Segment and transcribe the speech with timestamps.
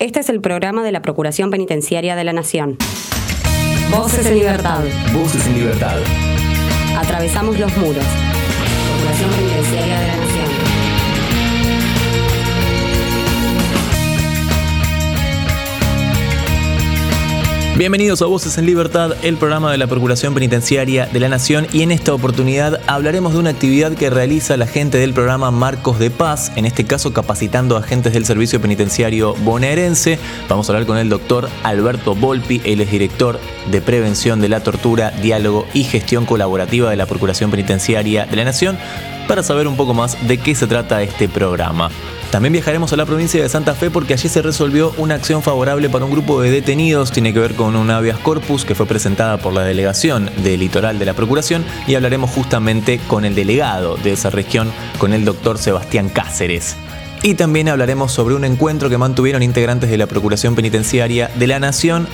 [0.00, 2.78] Este es el programa de la Procuración Penitenciaria de la Nación.
[3.90, 4.82] Voces en libertad.
[5.12, 5.98] Voces en libertad.
[6.96, 8.06] Atravesamos los muros.
[8.88, 10.29] Procuración Penitenciaria de la Nación.
[17.80, 21.80] Bienvenidos a Voces en Libertad, el programa de la Procuración Penitenciaria de la Nación y
[21.80, 26.10] en esta oportunidad hablaremos de una actividad que realiza la gente del programa Marcos de
[26.10, 30.18] Paz, en este caso capacitando a agentes del Servicio Penitenciario bonaerense.
[30.46, 33.40] Vamos a hablar con el doctor Alberto Volpi, él es director
[33.70, 38.44] de Prevención de la Tortura, Diálogo y Gestión Colaborativa de la Procuración Penitenciaria de la
[38.44, 38.76] Nación,
[39.26, 41.90] para saber un poco más de qué se trata este programa.
[42.30, 45.88] También viajaremos a la provincia de Santa Fe porque allí se resolvió una acción favorable
[45.88, 49.38] para un grupo de detenidos, tiene que ver con un habeas corpus que fue presentada
[49.38, 54.12] por la delegación del litoral de la Procuración y hablaremos justamente con el delegado de
[54.12, 56.76] esa región, con el doctor Sebastián Cáceres.
[57.22, 61.58] Y también hablaremos sobre un encuentro que mantuvieron integrantes de la Procuración Penitenciaria de la
[61.58, 62.06] Nación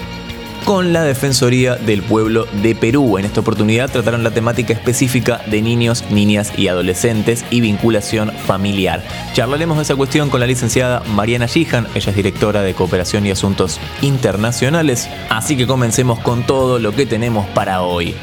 [0.66, 3.18] con la Defensoría del Pueblo de Perú.
[3.18, 9.04] En esta oportunidad trataron la temática específica de niños, niñas y adolescentes y vinculación familiar.
[9.32, 13.30] Charlaremos de esa cuestión con la licenciada Mariana Gijan, ella es directora de Cooperación y
[13.30, 18.16] Asuntos Internacionales, así que comencemos con todo lo que tenemos para hoy.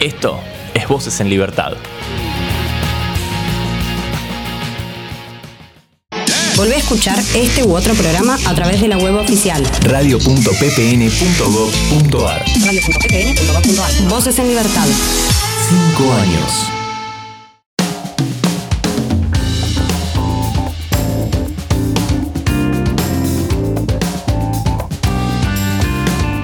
[0.00, 0.40] Esto
[0.72, 1.74] es Voces en Libertad.
[6.60, 12.44] Volvé a escuchar este u otro programa a través de la web oficial radio.ppn.gov.ar.
[12.66, 14.08] radio.ppn.gov.ar.
[14.10, 14.86] Voces en libertad.
[15.70, 16.70] Cinco años.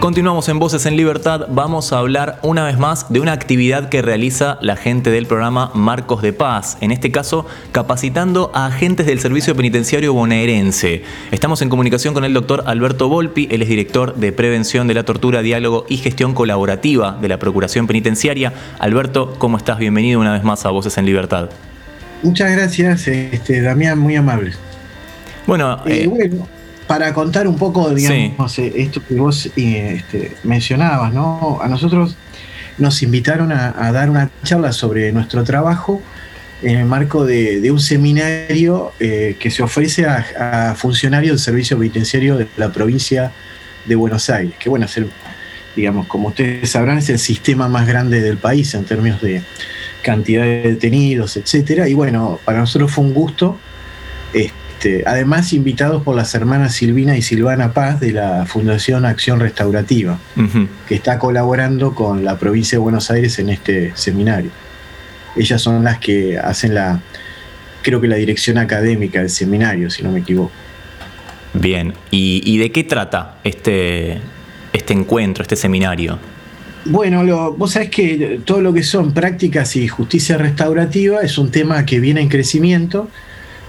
[0.07, 1.49] Continuamos en Voces en Libertad.
[1.49, 5.73] Vamos a hablar una vez más de una actividad que realiza la gente del programa
[5.75, 11.03] Marcos de Paz, en este caso capacitando a agentes del Servicio Penitenciario Bonaerense.
[11.33, 15.03] Estamos en comunicación con el doctor Alberto Volpi, él es director de Prevención de la
[15.03, 18.53] Tortura, Diálogo y Gestión Colaborativa de la Procuración Penitenciaria.
[18.79, 19.79] Alberto, ¿cómo estás?
[19.79, 21.51] Bienvenido una vez más a Voces en Libertad.
[22.23, 24.53] Muchas gracias, este, Damián, muy amable.
[25.49, 26.47] Bueno, Eh, eh, bueno,
[26.87, 31.59] para contar un poco, digamos, eh, esto que vos eh, este, mencionabas, ¿no?
[31.61, 32.17] A nosotros
[32.79, 36.01] nos invitaron a, a dar una charla sobre nuestro trabajo
[36.63, 41.39] en el marco de, de un seminario eh, que se ofrece a, a funcionarios del
[41.41, 43.33] servicio penitenciario de la provincia
[43.85, 45.11] de Buenos Aires, que bueno, es el,
[45.75, 49.43] digamos, como ustedes sabrán, es el sistema más grande del país en términos de
[50.03, 51.89] cantidad de detenidos, etcétera.
[51.89, 53.59] Y bueno, para nosotros fue un gusto.
[54.33, 54.66] Este,
[55.07, 60.19] además, invitados por las hermanas Silvina y Silvana Paz de la Fundación Acción Restaurativa,
[60.89, 64.51] que está colaborando con la provincia de Buenos Aires en este seminario.
[65.37, 67.01] Ellas son las que hacen la,
[67.83, 70.53] creo que la dirección académica del seminario, si no me equivoco.
[71.55, 71.95] bien.
[72.11, 74.19] ¿Y, y de qué trata este,
[74.73, 76.19] este encuentro, este seminario?
[76.85, 81.51] Bueno, lo- vos sabés que todo lo que son prácticas y justicia restaurativa es un
[81.51, 83.11] tema que viene en crecimiento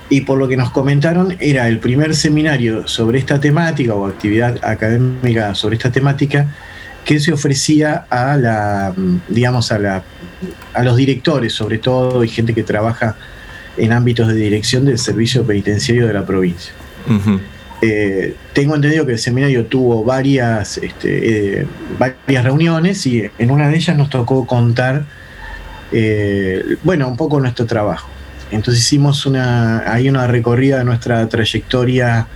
[0.09, 4.57] y por lo que nos comentaron era el primer seminario sobre esta temática o actividad
[4.63, 6.47] académica sobre esta temática
[7.07, 8.94] que se ofrecía a la,
[9.29, 10.03] digamos, a la,
[10.73, 13.16] a los directores, sobre todo, y gente que trabaja
[13.78, 16.73] en ámbitos de dirección del servicio penitenciario de la provincia.
[17.81, 21.67] Eh, tengo entendido que el seminario tuvo varias, este, eh,
[21.97, 25.06] varias reuniones y en una de ellas nos tocó contar,
[25.94, 28.09] eh, bueno, un poco nuestro trabajo.
[28.52, 32.28] Entonces hicimos una, hay una recorrida de nuestra trayectoria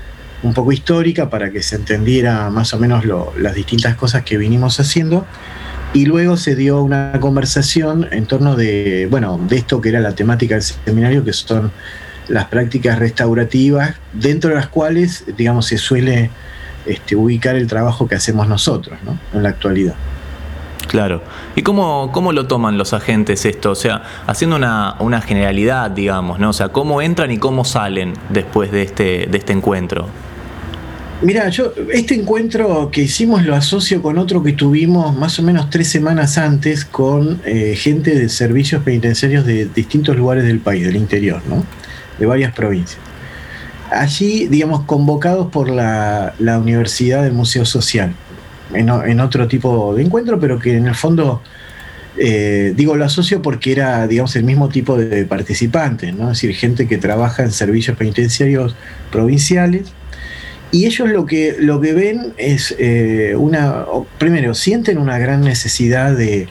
[0.44, 3.06] un poco histórica para que se entendiera más o menos
[3.38, 5.26] las distintas cosas que vinimos haciendo.
[5.94, 10.14] Y luego se dio una conversación en torno de, bueno, de esto que era la
[10.14, 11.72] temática del seminario, que son
[12.30, 16.30] las prácticas restaurativas, dentro de las cuales, digamos, se suele
[16.86, 19.20] este, ubicar el trabajo que hacemos nosotros, ¿no?
[19.34, 19.96] En la actualidad.
[20.92, 21.22] Claro.
[21.56, 23.72] ¿Y cómo, cómo lo toman los agentes esto?
[23.72, 26.50] O sea, haciendo una, una generalidad, digamos, ¿no?
[26.50, 30.10] O sea, ¿cómo entran y cómo salen después de este, de este encuentro?
[31.22, 35.70] Mira, yo este encuentro que hicimos lo asocio con otro que tuvimos más o menos
[35.70, 40.98] tres semanas antes con eh, gente de servicios penitenciarios de distintos lugares del país, del
[40.98, 41.64] interior, ¿no?
[42.20, 43.00] De varias provincias.
[43.92, 48.14] Allí, digamos, convocados por la, la Universidad del Museo Social,
[48.74, 51.42] en, o- en otro tipo de encuentro, pero que en el fondo,
[52.18, 56.32] eh, digo, lo asocio porque era, digamos, el mismo tipo de participantes, ¿no?
[56.32, 58.76] Es decir, gente que trabaja en servicios penitenciarios
[59.12, 59.94] provinciales
[60.72, 63.82] y ellos lo que, lo que ven es eh, una.
[63.84, 66.48] o- Primero, sienten una gran necesidad de,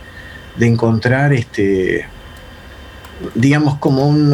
[0.57, 2.05] de encontrar este,
[3.35, 4.33] digamos, como un,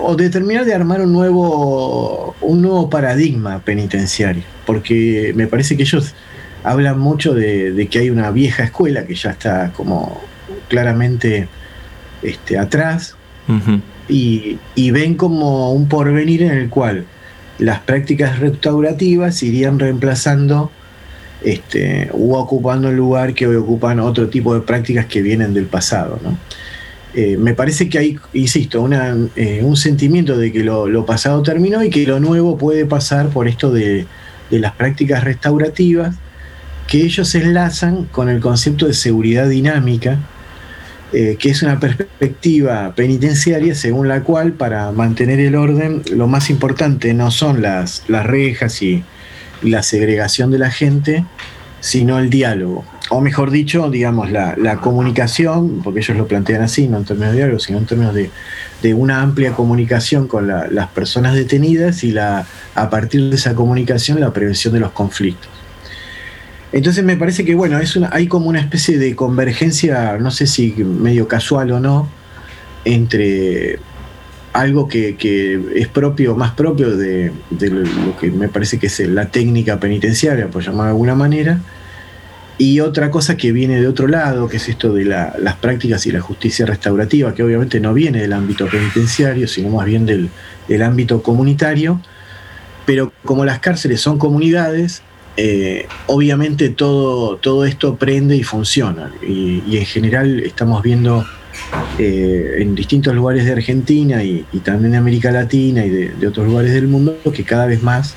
[0.00, 6.14] o, determinar de armar un nuevo, un nuevo paradigma penitenciario, porque me parece que ellos
[6.64, 10.20] hablan mucho de, que hay una vieja escuela que ya está como
[10.68, 11.48] claramente
[12.22, 13.16] este, atrás
[14.08, 17.04] y, y, ven como un porvenir en el cual
[17.58, 20.70] las prácticas restaurativas irían reemplazando
[21.44, 25.66] este, o ocupando el lugar que hoy ocupan otro tipo de prácticas que vienen del
[25.66, 26.20] pasado.
[27.14, 28.88] Eh, me parece que hay, insisto,
[29.36, 33.48] eh, un sentimiento de que lo, pasado terminó y que lo nuevo puede pasar por
[33.48, 34.06] esto de,
[34.50, 36.16] las prácticas restaurativas,
[36.92, 40.18] que ellos enlazan con el concepto de seguridad dinámica,
[41.14, 46.50] eh, que es una perspectiva penitenciaria según la cual para mantener el orden lo más
[46.50, 49.02] importante no son las, las rejas y,
[49.62, 51.24] la segregación de la gente,
[51.80, 52.84] sino el diálogo.
[53.08, 57.38] O mejor dicho, digamos, la, comunicación, porque ellos lo plantean así, no en términos de
[57.38, 62.90] diálogo, sino en términos de, una amplia comunicación con las personas detenidas y la, a
[62.90, 65.61] partir de esa comunicación la prevención de los conflictos.
[66.72, 70.46] Entonces me parece que bueno, es una, hay como una especie de convergencia, no sé
[70.46, 72.08] si medio casual o no,
[72.84, 73.78] entre
[74.52, 75.16] algo que,
[75.74, 80.62] es propio, más propio de, lo que me parece que es la técnica penitenciaria, por
[80.62, 81.60] llamar de alguna manera,
[82.58, 86.12] y otra cosa que viene de otro lado, que es esto de las prácticas y
[86.12, 90.30] la justicia restaurativa, que obviamente no viene del ámbito penitenciario, sino más bien del,
[90.82, 92.00] ámbito comunitario,
[92.84, 95.02] pero como las cárceles son comunidades,
[95.36, 101.24] eh, obviamente todo, todo esto prende y funciona, y en general estamos viendo
[101.98, 106.72] eh, en distintos lugares de Argentina y, también de América Latina y de, otros lugares
[106.72, 108.14] del mundo, que cada vez más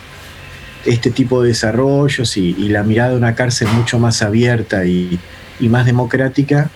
[0.86, 5.20] este tipo de desarrollos y, la mirada de una cárcel mucho más abierta y,
[5.62, 6.70] más democrática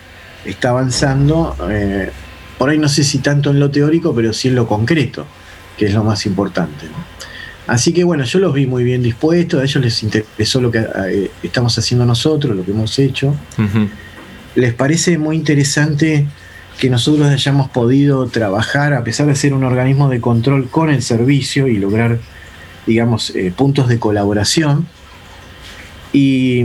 [0.45, 2.11] está avanzando, eh,
[2.57, 5.25] por ahí no sé si tanto en lo teórico, pero sí en lo concreto,
[5.77, 6.85] que es lo más importante.
[7.69, 10.79] Así que bueno, yo los vi muy bien dispuestos, a ellos les interesó lo que
[10.79, 13.35] eh, estamos haciendo nosotros, lo que hemos hecho.
[14.55, 16.27] Les parece muy interesante
[16.79, 21.03] que nosotros hayamos podido trabajar, a pesar de ser un organismo de control con el
[21.03, 22.19] servicio y lograr,
[22.87, 24.87] digamos, eh, puntos de colaboración.
[26.11, 26.63] Y,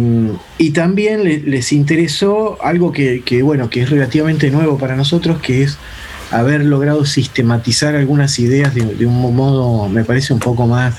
[0.73, 5.77] también les interesó algo que, bueno, que es relativamente nuevo para nosotros, que es
[6.35, 10.97] haber logrado sistematizar algunas ideas de, un modo, me parece, un poco más,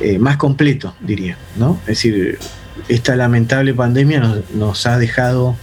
[0.00, 1.36] eh, más completo, diría.
[1.56, 1.78] ¿no?
[1.82, 2.38] Es decir,
[2.88, 5.56] esta lamentable pandemia nos ha dejado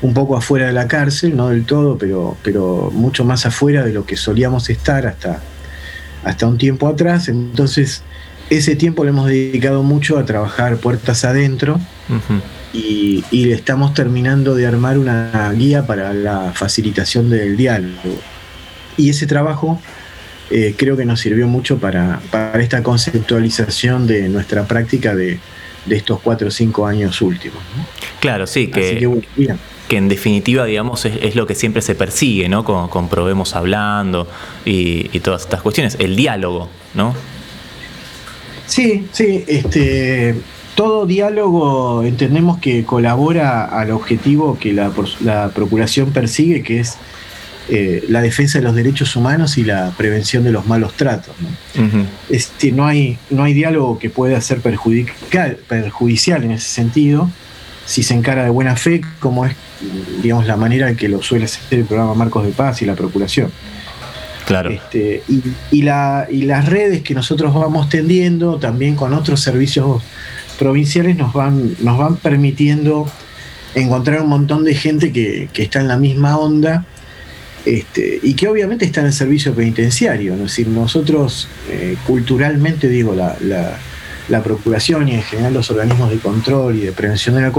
[0.00, 3.92] un poco afuera de la cárcel, no del todo, pero, pero mucho más afuera de
[3.92, 5.40] lo que solíamos estar hasta,
[6.24, 7.28] hasta un tiempo atrás.
[7.28, 8.02] Entonces,
[8.48, 11.78] ese tiempo le hemos dedicado mucho a trabajar puertas adentro
[12.72, 18.18] y, y, estamos terminando de armar una guía para la facilitación del diálogo.
[18.96, 19.80] Y ese trabajo
[20.50, 25.38] eh, creo que nos sirvió mucho para, para esta conceptualización de nuestra práctica de,
[25.84, 27.58] de estos cuatro o cinco años últimos.
[28.20, 29.22] Claro, sí, que,
[29.88, 32.64] que en definitiva, digamos, es, lo que siempre se persigue, ¿no?
[32.64, 34.28] Con, Probemos Hablando
[34.64, 37.14] y, todas estas cuestiones, el diálogo, ¿no?
[38.66, 40.34] Sí, sí, este,
[40.78, 44.92] todo diálogo entendemos que colabora al objetivo que la,
[45.52, 46.98] Procuración persigue, que es
[47.68, 51.34] eh, la defensa de los derechos humanos y la prevención de los malos tratos.
[51.40, 51.48] ¿no?
[52.30, 57.28] este, no, hay, no hay diálogo que pueda ser perjudicial en ese sentido
[57.84, 59.56] si se encara de buena fe, como es
[60.22, 62.94] digamos, la manera en que lo suele hacer el programa Marcos de Paz y la
[62.94, 63.50] Procuración.
[64.46, 64.70] Claro.
[64.70, 65.24] Este,
[65.72, 70.02] y, la, y las redes que nosotros vamos tendiendo también con otros servicios
[70.58, 73.10] provinciales nos van, nos van permitiendo
[73.74, 76.84] encontrar un montón de gente que, está en la misma onda
[77.64, 80.34] este, y que obviamente está en el servicio penitenciario.
[80.34, 83.78] Es decir, nosotros eh, culturalmente, digo, la, la,
[84.44, 87.52] Procuración y en general los organismos de control y de prevención de la,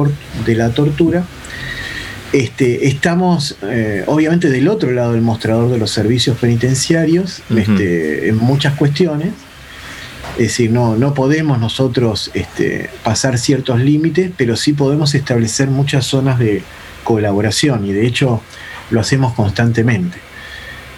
[0.45, 1.25] de la tortura,
[2.31, 8.37] este, estamos eh, obviamente del otro lado del mostrador de los servicios penitenciarios este, en
[8.37, 9.29] muchas cuestiones.
[10.39, 16.05] Es decir, no, no podemos nosotros este, pasar ciertos límites, pero sí podemos establecer muchas
[16.05, 16.63] zonas de
[17.03, 18.41] colaboración y de hecho
[18.89, 20.17] lo hacemos constantemente.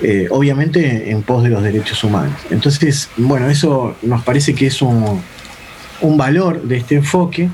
[0.04, 2.36] Eh, obviamente en pos de los derechos humanos.
[2.52, 5.22] Entonces, bueno, eso nos parece que es un,
[6.02, 7.50] un valor de este enfoque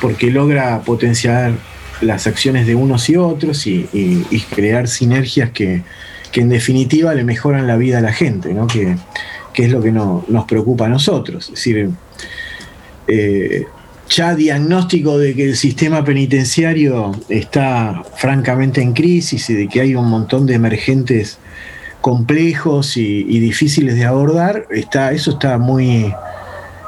[0.00, 1.52] porque logra potenciar
[2.00, 3.84] las acciones de unos y otros y,
[4.54, 5.82] crear sinergias que,
[6.34, 8.68] en definitiva le mejoran la vida a la gente, ¿no?
[8.68, 8.96] que,
[9.64, 11.46] es lo que nos preocupa a nosotros.
[11.46, 11.90] Es decir,
[13.06, 13.66] eh,
[14.08, 19.94] ya diagnóstico de que el sistema penitenciario está francamente en crisis y de que hay
[19.94, 21.38] un montón de emergentes
[22.00, 26.12] complejos y, difíciles de abordar, está, eso está muy,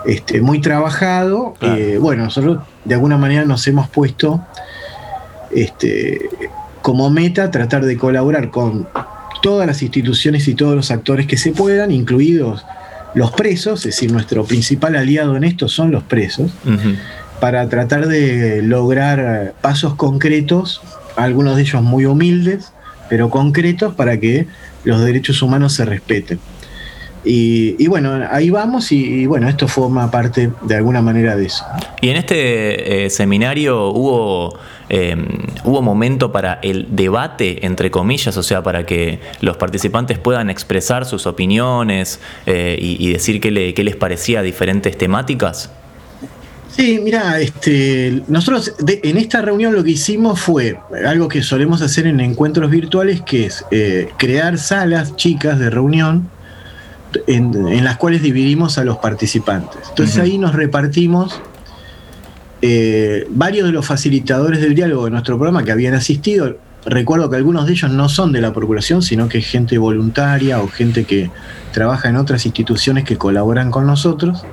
[0.07, 1.55] este, muy trabajado.
[1.61, 4.41] Eh, bueno, nosotros de alguna manera nos hemos puesto
[5.51, 6.29] este,
[6.81, 8.89] como meta tratar de colaborar con
[9.43, 12.65] todas las instituciones y todos los actores que se puedan, incluidos
[13.15, 16.53] los presos, es decir, nuestro principal aliado en esto son los presos,
[17.41, 20.83] para tratar de lograr pasos concretos,
[21.17, 22.73] algunos de ellos muy humildes,
[23.09, 24.47] pero concretos para que
[24.85, 26.39] los derechos humanos se respeten.
[27.23, 31.65] Y, bueno, ahí vamos y, bueno, esto forma parte de alguna manera de eso.
[32.01, 34.59] Y en este eh, seminario hubo,
[34.89, 35.17] eh,
[35.65, 41.05] hubo momento para el debate, entre comillas, o sea, para que los participantes puedan expresar
[41.05, 45.71] sus opiniones eh, y, decir qué, les parecía diferentes temáticas.
[46.71, 52.07] Sí, mira, este, nosotros en esta reunión lo que hicimos fue algo que solemos hacer
[52.07, 53.67] en encuentros virtuales, que es
[54.17, 56.31] crear salas chicas de reunión
[57.27, 59.81] en, las cuales dividimos a los participantes.
[59.91, 61.41] Entonces ahí nos repartimos
[62.63, 66.57] eh, varios de los facilitadores del diálogo de nuestro programa que habían asistido.
[66.87, 70.61] Recuerdo que algunos de ellos no son de la Procuración, sino que es gente voluntaria
[70.61, 71.31] o gente que
[71.73, 74.45] trabaja en otras instituciones que colaboran con nosotros.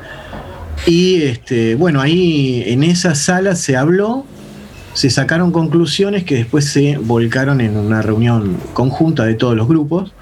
[0.86, 4.26] Y este, bueno, ahí en esa sala se habló,
[4.94, 10.14] se sacaron conclusiones que después se volcaron en una reunión conjunta de todos los grupos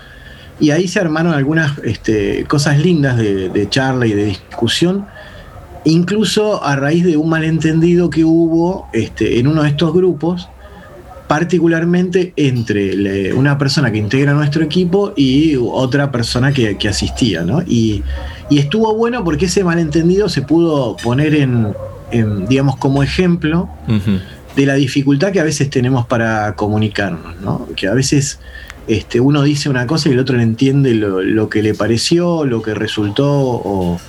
[0.59, 5.05] y ahí se armaron algunas este, cosas lindas de, charla y de discusión,
[5.83, 10.47] incluso a raíz de un malentendido que hubo este, en uno de estos grupos,
[11.27, 17.43] particularmente entre una persona que integra nuestro equipo y otra persona que, asistía.
[17.43, 17.61] ¿no?
[17.63, 18.03] Y,
[18.49, 21.73] estuvo bueno porque ese malentendido se pudo poner en,
[22.47, 23.67] digamos, como ejemplo
[24.55, 27.67] de la dificultad que a veces tenemos para comunicarnos, ¿no?
[27.75, 28.39] que a veces
[28.87, 32.73] este, uno dice una cosa y el otro entiende lo, que le pareció, lo que
[32.73, 33.99] resultó o,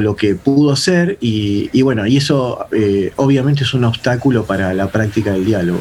[0.00, 1.18] lo que pudo ser.
[1.20, 5.80] Y, bueno, y eso eh, obviamente es un obstáculo para la práctica del diálogo.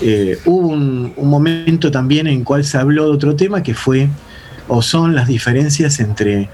[0.00, 4.08] Eh, hubo un, momento también en cual se habló de otro tema que fue
[4.68, 6.48] o son las diferencias entre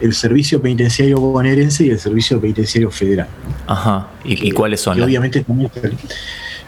[0.00, 3.28] el servicio penitenciario bonaerense y el servicio penitenciario federal.
[3.66, 5.00] Ajá, ¿y, cuáles son?
[5.00, 5.44] obviamente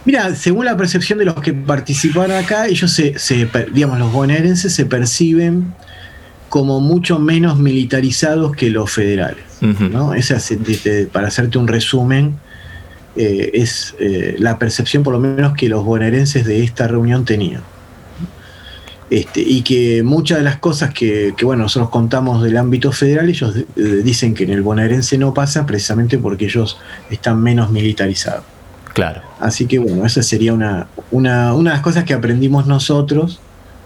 [0.04, 3.14] Mira, según la percepción de los que participaron acá, ellos se,
[3.73, 5.73] digamos, los bonaerenses se perciben
[6.49, 9.44] como mucho menos militarizados que los federales.
[9.61, 10.12] ¿no?
[10.12, 10.38] Esa,
[11.12, 12.35] para hacerte un resumen,
[13.14, 17.62] eh, es eh, la percepción por lo menos que los bonaerenses de esta reunión tenían.
[19.09, 23.54] Este, y que muchas de las cosas que, bueno, nosotros contamos del ámbito federal, ellos
[23.56, 26.78] eh, dicen que en el bonaerense no pasa precisamente porque ellos
[27.11, 28.44] están menos militarizados.
[28.92, 29.22] Claro.
[29.40, 33.40] Así que bueno, esa sería una, una, una de las cosas que aprendimos nosotros,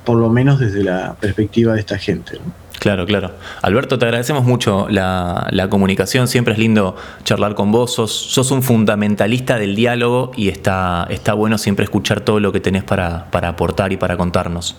[0.05, 2.41] por lo menos desde la perspectiva de esta gente.
[2.79, 3.33] Claro, claro.
[3.63, 9.59] Alberto, te agradecemos mucho la, comunicación, siempre es lindo charlar con vos, sos, un fundamentalista
[9.59, 13.93] del diálogo y está, está bueno siempre escuchar todo lo que tenés para, para aportar
[13.93, 14.77] y para contarnos.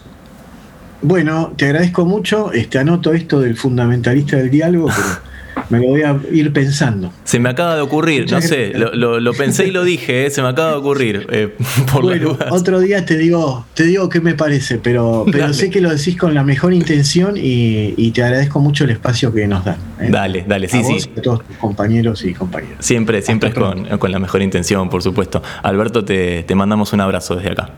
[1.01, 5.07] Bueno, te agradezco mucho, este, anoto esto del fundamentalista del diálogo, pero
[5.69, 7.11] me lo voy a ir pensando.
[7.23, 10.49] Se me acaba de ocurrir, no sé, lo, pensé y lo dije, eh, se me
[10.49, 11.27] acaba de ocurrir.
[11.31, 11.55] Eh,
[12.01, 15.89] bueno, otro día te digo, te digo qué me parece, pero, pero sé que lo
[15.89, 19.77] decís con la mejor intención y, te agradezco mucho el espacio que nos dan.
[19.99, 20.07] ¿eh?
[20.09, 21.09] Dale, dale, sí, sí.
[21.17, 22.83] A todos tus compañeros y compañeras.
[22.83, 25.43] Siempre, siempre es con, la mejor intención, por supuesto.
[25.61, 27.69] Alberto, te, te mandamos un abrazo desde acá.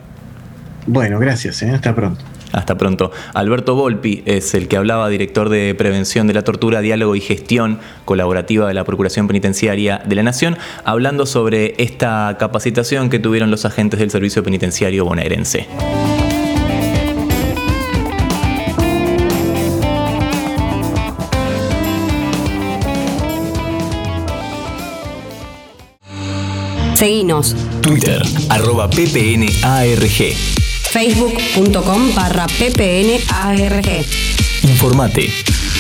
[0.86, 2.24] Bueno, gracias, hasta pronto.
[2.52, 3.12] Hasta pronto.
[3.34, 7.80] Alberto Volpi es el que hablaba, director de Prevención de la Tortura, Diálogo y Gestión
[8.06, 13.66] Colaborativa de la Procuración Penitenciaria de la Nación, hablando sobre esta capacitación que tuvieron los
[13.66, 15.68] agentes del Servicio Penitenciario bonaerense.
[27.00, 27.56] Seguinos.
[27.82, 30.59] Twitter, arroba ppnarg
[30.92, 34.06] facebook.com barra ppnarg.
[34.64, 35.30] Informate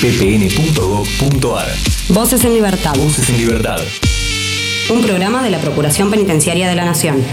[0.02, 1.68] ppn.gov.ar.
[2.10, 2.96] Voces en Libertad.
[2.96, 3.80] Voces en Libertad.
[4.92, 7.24] Un programa de la Procuración Penitenciaria de la Nación.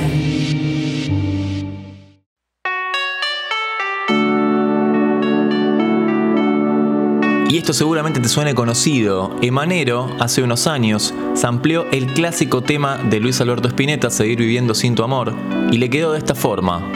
[7.49, 9.37] Y esto seguramente te suene conocido.
[9.41, 14.95] Emanero, hace unos años, sampleó el clásico tema de Luis Alberto Spinetta, Seguir viviendo sin
[14.95, 15.35] tu amor,
[15.71, 16.96] y le quedó de esta forma.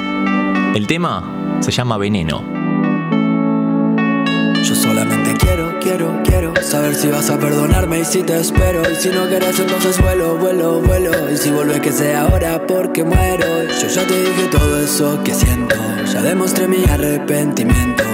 [0.75, 2.45] El tema se llama Veneno.
[4.63, 8.83] Yo solamente quiero, quiero, quiero saber si vas a perdonarme y si te espero.
[8.89, 11.11] Y si no quieres, entonces vuelo, vuelo, vuelo.
[11.29, 13.65] Y si vuelves que sea ahora porque muero.
[13.65, 15.75] Yo ya te dije todo eso que siento.
[16.13, 18.05] Ya demostré mi arrepentimiento.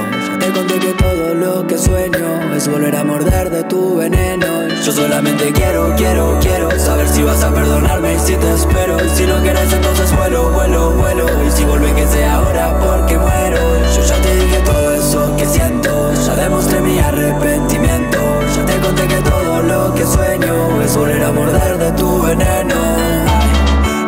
[0.57, 4.47] Conté que todo lo que sueño es volver a morder de tu veneno.
[4.87, 8.97] Yo solamente quiero, quiero, quiero saber si vas a perdonarme y si te espero.
[9.15, 11.27] Si no quieres, entonces vuelo, vuelo, vuelo.
[11.47, 13.59] Y si vuelve que sea ahora porque muero.
[13.95, 16.15] Yo ya te dije todo eso que siento.
[16.15, 18.19] Ya demostré mi arrepentimiento.
[18.57, 23.36] Ya te conté que todo lo que sueño es volver a morder de tu veneno.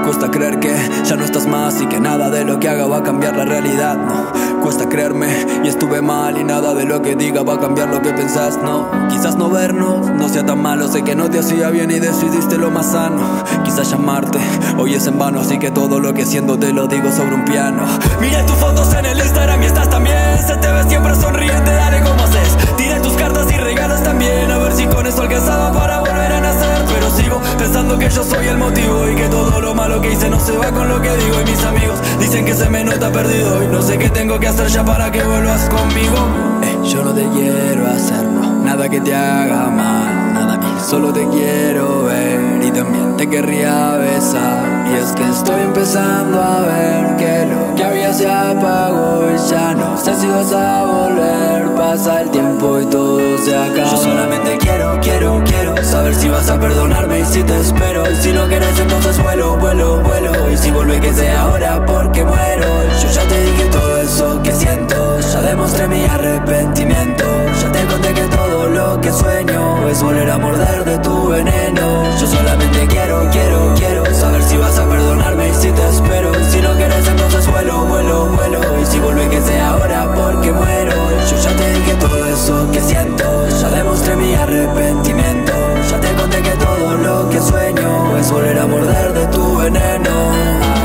[0.08, 0.74] Cuesta creer que
[1.04, 3.44] ya no estás más y que nada de lo que haga va a cambiar la
[3.44, 4.32] realidad, no.
[4.62, 5.28] Cuesta creerme
[5.62, 8.56] y estuve mal y nada de lo que diga va a cambiar lo que pensás,
[8.56, 8.88] no.
[9.10, 12.56] Quizás no vernos no sea tan malo, sé que no te hacía bien y decidiste
[12.56, 13.20] lo más sano.
[13.66, 14.38] Quizás llamarte
[14.78, 17.44] hoy es en vano, así que todo lo que siento te lo digo sobre un
[17.44, 17.82] piano.
[18.18, 22.00] Mira tus fotos en el Instagram y estás también, se te ve siempre sonriente, dale
[22.00, 22.56] como haces.
[22.78, 26.07] Tira tus cartas y regalos también, a ver si con eso alcanzaba para
[28.10, 30.88] yo soy el motivo y que todo lo malo que hice no se va con
[30.88, 31.40] lo que digo.
[31.40, 33.62] Y mis amigos dicen que se me nota perdido.
[33.62, 36.16] Y no sé qué tengo que hacer ya para que vuelvas conmigo.
[36.62, 42.04] Eh, yo no te quiero hacerlo, nada que te haga mal, nada solo te quiero
[42.04, 42.37] ver
[42.68, 44.86] y también te querría besar.
[44.90, 49.74] Y es que estoy empezando a ver que lo que había se apagó y ya
[49.74, 51.74] no sé si vas a volver.
[51.76, 53.90] Pasa el tiempo y todo se acaba.
[53.90, 58.10] Yo solamente quiero, quiero, quiero saber si vas a perdonarme y si te espero.
[58.10, 60.50] Y si no quieres, entonces vuelo, vuelo, vuelo.
[60.50, 62.66] Y si vuelve que sea ahora porque muero.
[63.02, 65.07] Yo ya te dije todo eso que siento.
[65.38, 67.24] Ya demostré mi arrepentimiento.
[67.62, 72.18] Ya te conté que todo lo que sueño es volver a morder de tu veneno.
[72.18, 76.32] Yo solamente quiero, quiero, quiero saber si vas a perdonarme y si te espero.
[76.50, 78.60] Si no quieres, entonces vuelo, vuelo, vuelo.
[78.82, 80.94] Y si vuelve que sea ahora porque muero.
[81.30, 83.48] Yo ya te dije todo eso que siento.
[83.60, 85.52] Ya demostré mi arrepentimiento.
[85.88, 90.77] Ya te conté que todo lo que sueño es volver a morder de tu veneno.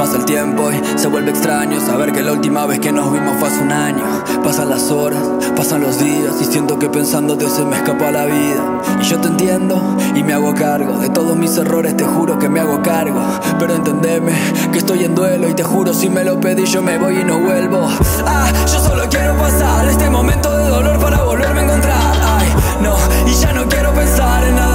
[0.00, 3.36] Pasa el tiempo y se vuelve extraño saber que la última vez que nos vimos
[3.38, 4.02] fue hace un año.
[4.42, 5.22] Pasan las horas,
[5.54, 8.80] pasan los días y siento que pensándote se me escapa la vida.
[8.98, 9.78] Y yo te entiendo
[10.14, 13.20] y me hago cargo de todos mis errores, te juro que me hago cargo.
[13.58, 14.32] Pero entendeme
[14.72, 17.24] que estoy en duelo y te juro si me lo pedí yo me voy y
[17.24, 17.86] no vuelvo.
[18.24, 22.16] Ah, yo solo quiero pasar este momento de dolor para volverme a encontrar.
[22.38, 22.48] Ay,
[22.82, 22.96] no,
[23.30, 24.69] y ya no quiero pensar en nada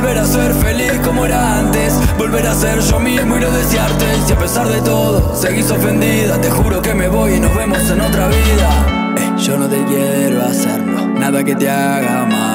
[0.00, 4.06] volver a ser feliz como era antes, volver a ser yo mismo y no desearte.
[4.26, 7.78] Si a pesar de todo seguís ofendida, te juro que me voy y nos vemos
[7.90, 9.14] en otra vida.
[9.18, 12.49] Eh, yo no te quiero hacerlo, nada que te haga mal,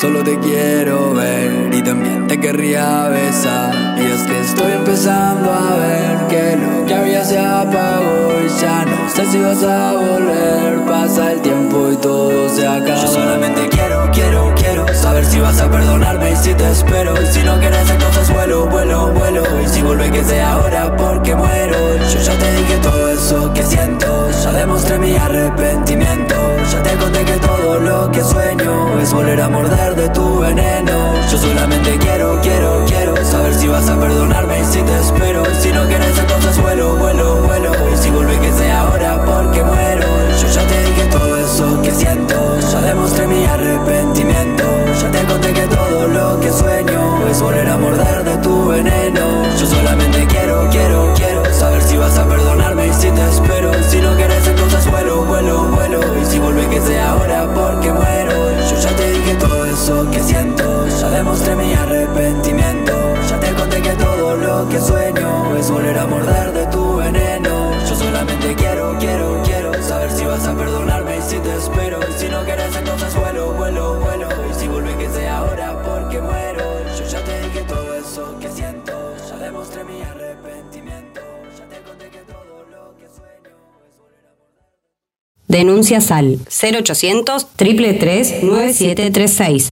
[0.00, 3.98] solo te quiero ver y también te querría besar.
[3.98, 8.84] Y es que estoy empezando a ver que lo que había se apagó y ya
[8.84, 10.84] no sé si vas a volver.
[10.86, 13.00] Pasa el tiempo y todo se acaba.
[13.00, 17.14] Yo solamente quiero, quiero, quiero saber si vas a perdonarme y si te espero.
[17.22, 19.44] Y si no quieres, entonces vuelo, vuelo, vuelo.
[19.64, 21.76] Y si vuelve que sea ahora porque muero.
[22.12, 24.30] Yo ya te dije todo eso que siento.
[24.42, 26.34] Ya demostré mi arrepentimiento.
[26.70, 31.14] Ya te conté que todo lo que sueño es volver a morder de tu veneno.
[31.30, 35.44] Yo solamente quiero, quiero, quiero saber si vas a perdonarme y si te espero.
[35.60, 37.72] Si no quieres, entonces vuelo, vuelo, vuelo.
[37.92, 40.06] Y si vuelve que sea ahora porque muero.
[40.40, 42.58] Yo ya te dije todo eso que siento.
[42.72, 44.64] Ya demostré mi arrepentimiento.
[45.00, 49.56] Ya te conté que todo lo que sueño es volver a morder de tu veneno.
[49.58, 52.45] Yo solamente quiero, quiero, quiero saber si vas a perdonarme y
[52.96, 53.72] si te espero.
[53.84, 56.00] Si no quieres, entonces vuelo, vuelo, vuelo.
[56.20, 58.50] Y si vuelve que sea ahora porque muero.
[58.70, 60.86] Yo ya te dije todo eso que siento.
[60.88, 62.92] Ya demostré mi arrepentimiento.
[63.28, 67.72] Ya te conté que todo lo que sueño es volver a morder de tu veneno.
[67.88, 72.00] Yo solamente quiero, quiero, quiero saber si vas a perdonarme y si te espero.
[72.16, 74.28] Si no quieres, entonces vuelo, vuelo, vuelo.
[74.50, 76.64] Y si vuelve que sea ahora porque muero.
[76.98, 78.85] Yo ya te dije todo eso que siento.
[85.48, 89.68] Denuncias al 0800 333 9736.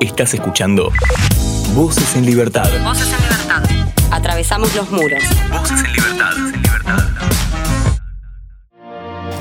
[0.00, 0.90] Estás escuchando
[1.74, 2.68] Voces en Libertad.
[2.82, 3.62] Voces en libertad.
[4.10, 5.22] Atravesamos los muros.
[5.50, 6.67] Voces en Libertad.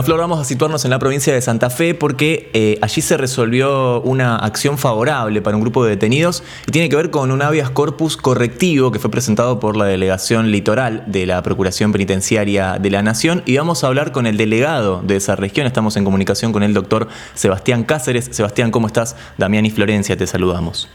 [0.00, 3.18] Bueno, Flor, vamos a situarnos en la provincia de Santa Fe porque eh, allí se
[3.18, 7.42] resolvió una acción favorable para un grupo de detenidos y tiene que ver con un
[7.42, 12.90] habeas corpus correctivo que fue presentado por la delegación litoral de la Procuración Penitenciaria de
[12.90, 15.66] la Nación y vamos a hablar con el delegado de esa región.
[15.66, 18.30] Estamos en comunicación con el doctor Sebastián Cáceres.
[18.32, 19.16] Sebastián, ¿cómo estás?
[19.36, 20.88] Damián y Florencia, te saludamos.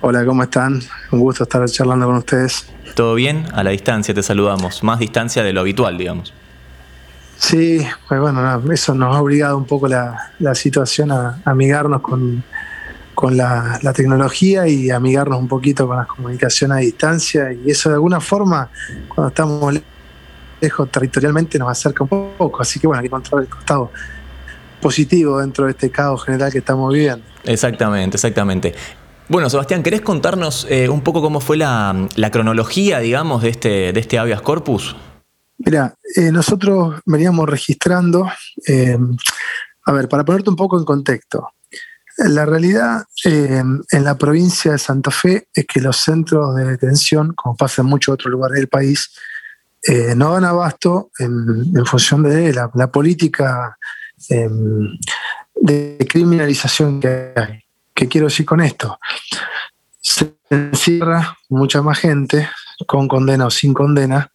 [0.00, 0.80] Hola, ¿cómo están?
[1.10, 2.66] Un gusto estar charlando con ustedes.
[2.94, 3.44] ¿Todo bien?
[3.52, 4.82] A la distancia te saludamos.
[4.82, 6.32] Más distancia de lo habitual, digamos.
[7.40, 12.44] Sí, pues bueno, eso nos ha obligado un poco la, situación a, amigarnos con,
[13.34, 18.20] la, tecnología y amigarnos un poquito con la comunicación a distancia y eso de alguna
[18.20, 18.68] forma,
[19.08, 19.74] cuando estamos
[20.60, 22.60] lejos territorialmente, nos acerca un poco.
[22.60, 23.90] Así que bueno, hay que encontrar el costado
[24.82, 27.24] positivo dentro de este caos general que estamos viviendo.
[27.44, 28.74] Exactamente, exactamente.
[29.28, 33.92] Bueno, Sebastián, ¿querés contarnos eh, un poco cómo fue la, la, cronología, digamos, de este,
[33.94, 34.94] de este habeas corpus?
[35.62, 38.26] Mira, eh, nosotros veníamos registrando,
[38.66, 38.96] eh,
[39.84, 41.50] a ver, para ponerte un poco en contexto,
[42.16, 47.34] la realidad eh, en la provincia de Santa Fe es que los centros de detención,
[47.34, 49.10] como pasa en muchos otros lugares del país,
[50.14, 53.78] no dan abasto en, función de la, política
[54.28, 57.64] de criminalización que hay.
[57.94, 58.98] ¿Qué quiero decir con esto?
[60.02, 62.50] Se encierra mucha más gente
[62.86, 64.30] con condena o sin condena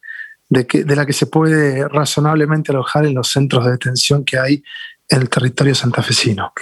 [0.48, 4.38] de, que, de la que se puede razonablemente alojar en los centros de detención que
[4.38, 4.62] hay
[5.08, 6.52] en el territorio santafesino.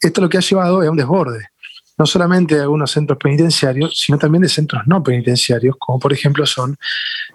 [0.00, 1.48] Esto lo que ha llevado es a un desborde,
[1.96, 6.46] no solamente de algunos centros penitenciarios, sino también de centros no penitenciarios, como por ejemplo
[6.46, 6.76] son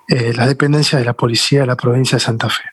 [0.08, 2.64] eh, las dependencias de la policía de la provincia de Santa Fe.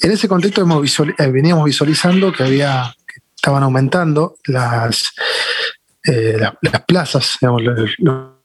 [0.00, 5.12] En ese contexto hemos eh, veníamos visualizando que, había, que estaban aumentando las,
[6.04, 7.94] eh, las, plazas, digamos, los,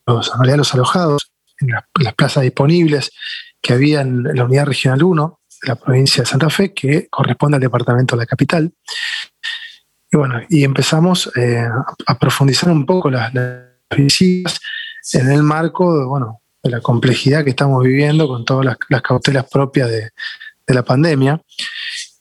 [0.06, 3.12] los, los alojados, en las plazas disponibles
[3.64, 7.56] que había en la unidad regional 1 de la provincia de Santa Fe, que corresponde
[7.56, 8.70] al departamento de la capital.
[10.12, 11.66] Y bueno, y empezamos eh,
[12.06, 13.32] a profundizar un poco las,
[13.96, 14.60] visitas
[15.12, 19.46] en el marco de, bueno, de la complejidad que estamos viviendo con todas las, cautelas
[19.50, 20.10] propias de,
[20.66, 21.40] la pandemia.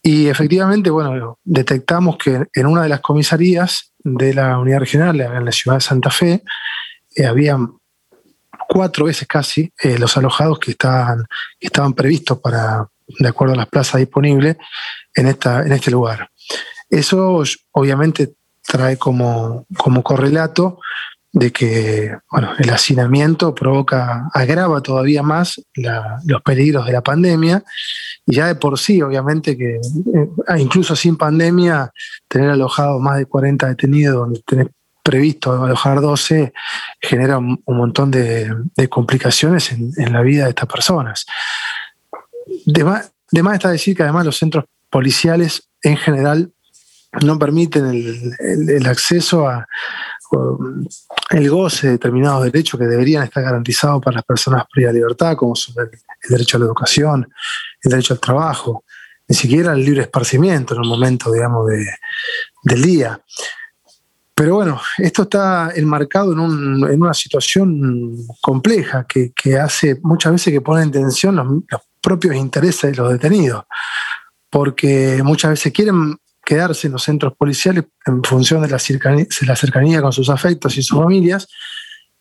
[0.02, 5.44] Y efectivamente, bueno, detectamos que en una de las comisarías de la unidad regional, en
[5.44, 6.44] la ciudad de Santa Fe,
[7.16, 7.58] eh, había
[8.67, 11.26] cuatro veces casi eh, los alojados que estaban,
[11.60, 14.58] estaban previstos para, de acuerdo a las plazas disponibles,
[15.15, 16.30] en, esta, en este lugar.
[16.89, 20.80] Eso obviamente trae como, como correlato
[21.32, 27.63] de que bueno, el hacinamiento provoca, agrava todavía más los peligros de la pandemia,
[28.26, 31.91] y ya de por sí, obviamente, que eh, incluso sin pandemia,
[32.28, 34.67] tener alojado más de 40 detenidos, donde tenés
[35.04, 36.54] previsto alojar 12
[37.02, 38.56] genera un, montón de,
[38.89, 41.26] complicaciones en, la vida de estas personas.
[42.66, 43.12] De más,
[43.54, 46.52] está decir que además los centros policiales en general
[47.22, 47.86] no permiten
[48.39, 49.68] el, acceso a
[51.30, 55.36] el goce de determinados derechos que deberían estar garantizados para las personas privas de libertad,
[55.36, 55.89] como son el,
[56.30, 57.30] derecho a la educación,
[57.84, 58.84] el derecho al trabajo,
[59.28, 61.68] ni siquiera el libre esparcimiento en un momento, digamos,
[62.63, 63.22] del día.
[64.44, 70.84] Pero bueno, esto está enmarcado en, una situación compleja que, hace muchas veces que pone
[70.84, 73.64] en tensión los, propios intereses de los detenidos,
[74.50, 80.12] porque muchas veces quieren quedarse en los centros policiales en función de la, cercanía, con
[80.12, 81.48] sus afectos y sus familias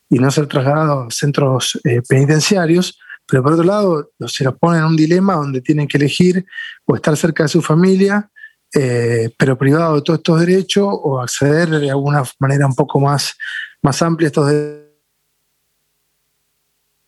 [0.09, 4.83] y no ser trasladados a centros eh, penitenciarios, pero por otro lado se los ponen
[4.83, 6.47] en un dilema donde tienen que elegir
[6.85, 8.31] o estar cerca de su familia
[8.75, 13.37] eh, pero privado de todos estos derechos o acceder de alguna manera un poco más,
[13.83, 14.83] más amplia a estos derechos.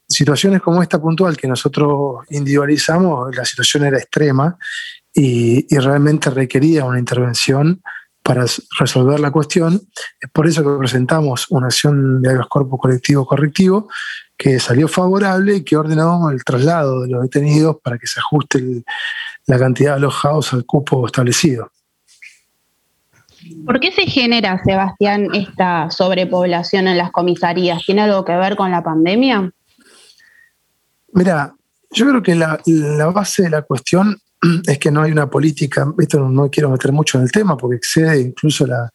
[0.07, 4.57] Situaciones como esta puntual que nosotros individualizamos, la situación era extrema
[5.15, 7.83] y, realmente requería una intervención
[8.23, 8.45] para
[8.79, 9.81] resolver la cuestión.
[10.21, 13.89] Es por eso que presentamos una acción de cuerpo colectivo correctivo
[14.37, 18.85] que salió favorable y que ordenó el traslado de los detenidos para que se ajuste
[19.47, 21.71] la cantidad de alojados al cupo establecido.
[23.67, 27.83] ¿Por qué se genera, Sebastián, esta sobrepoblación en las comisarías?
[27.85, 29.51] ¿Tiene algo que ver con la pandemia?
[31.13, 31.55] Mira,
[31.91, 32.59] yo creo que la,
[33.13, 34.19] base de la cuestión
[34.67, 37.77] es que no hay una política, esto no, quiero meter mucho en el tema porque
[37.77, 38.91] excede incluso la,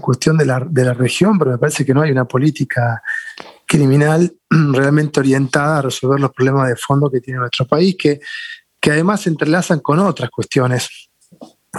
[0.00, 3.02] cuestión de la, de la, región, pero me parece que no hay una política
[3.66, 8.20] criminal realmente orientada a resolver los problemas de fondo que tiene nuestro país, que,
[8.86, 11.10] que además se entrelazan con otras cuestiones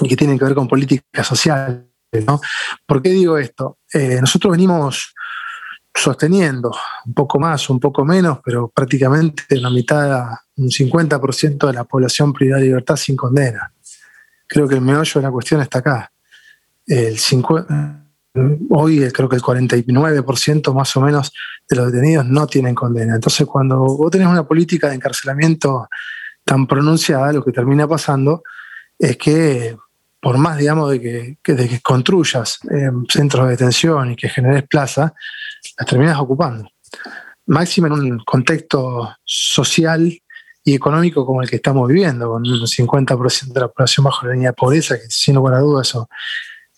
[0.02, 1.84] y que tienen que ver con políticas sociales.
[2.26, 2.42] ¿no?
[2.86, 3.78] ¿Por qué digo esto?
[3.94, 5.16] Eh, nosotros venimos
[5.96, 6.70] sosteniendo
[7.06, 12.34] un poco más, un poco menos, pero prácticamente la mitad, un 50% de la población
[12.34, 13.72] privada de libertad sin condena.
[14.46, 16.12] Creo que el meollo de la cuestión está acá.
[18.70, 21.32] Hoy creo que el 49% más o menos
[21.70, 23.16] de los detenidos no tienen condena.
[23.16, 25.88] Entonces, cuando vos tenés una política de encarcelamiento
[26.48, 28.42] tan pronunciada, lo que termina pasando
[28.98, 29.76] es que
[30.20, 35.14] por más, digamos, de que, construyas eh, centros de detención y que generes plaza,
[35.78, 36.70] las terminas ocupando.
[37.46, 40.12] Máximo en un contexto social
[40.64, 44.34] y económico como el que estamos viviendo, con un 50% de la población bajo la
[44.34, 46.10] línea de pobreza, que sin lugar a dudas eso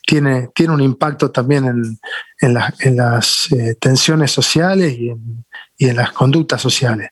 [0.05, 1.97] tiene, tiene un impacto también
[2.41, 7.09] en, las eh, tensiones sociales y en las conductas sociales.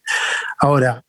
[0.60, 1.04] Ahora,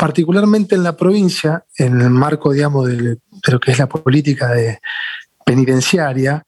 [0.00, 4.80] particularmente en la provincia, en el marco, de, lo que es la política de
[5.44, 6.42] penitenciaria,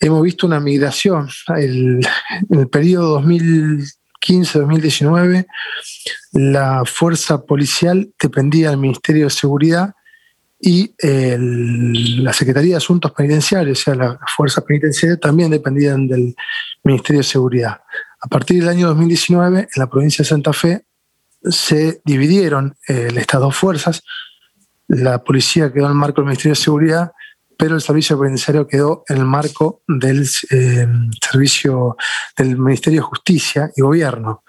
[0.00, 1.28] hemos visto una migración.
[1.48, 2.00] en
[2.48, 5.46] el periodo 2015-2019,
[6.32, 9.92] la fuerza policial dependía del Ministerio de Seguridad
[10.58, 16.34] y la Secretaría de Asuntos Penitenciarios, o sea, la fuerza penitenciaria, también dependían del
[16.82, 17.82] Ministerio de Seguridad.
[18.22, 20.86] A partir del año 2019, en la provincia de Santa Fe,
[21.42, 24.02] se dividieron eh, estas dos fuerzas.
[24.88, 27.12] La policía quedó en el marco del Ministerio de Seguridad,
[27.56, 30.88] pero el servicio penitenciario quedó en el marco del eh,
[31.20, 31.96] servicio
[32.36, 34.42] del Ministerio de Justicia y Gobierno.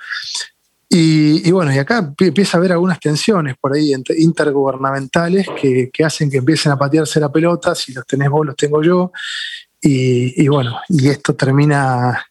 [0.93, 6.29] Y, bueno, y acá empieza a haber algunas tensiones por ahí intergubernamentales que, que, hacen
[6.29, 9.13] que empiecen a patearse la pelota, si los tenés vos, los tengo yo,
[9.81, 12.21] y, y bueno, y esto termina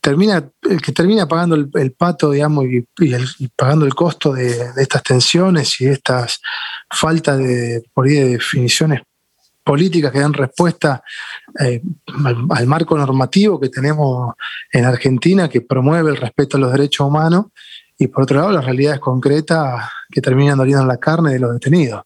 [0.00, 2.86] termina, el que termina pagando el, pato, digamos, y,
[3.56, 6.40] pagando el costo de, estas tensiones y estas
[6.90, 9.02] falta de, por de definiciones
[9.62, 11.02] políticas que dan respuesta
[11.60, 11.82] eh,
[12.24, 14.34] al, marco normativo que tenemos
[14.72, 17.46] en Argentina, que promueve el respeto a los derechos humanos,
[17.98, 21.52] y por otro lado las realidades concretas que terminan doliendo en la carne de los
[21.52, 22.04] detenidos.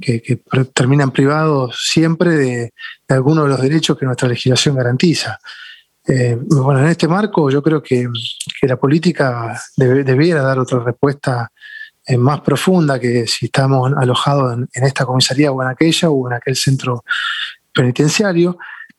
[0.00, 0.42] Que,
[0.74, 2.72] terminan privados siempre de,
[3.08, 5.40] de algunos de los derechos que nuestra legislación garantiza.
[6.10, 8.08] Eh, bueno, en este marco yo creo que,
[8.62, 11.52] la política debiera dar otra respuesta
[12.06, 16.34] eh, más profunda que si estamos alojados en, esta comisaría o en aquella o en
[16.34, 17.04] aquel centro
[17.72, 18.56] penitenciario.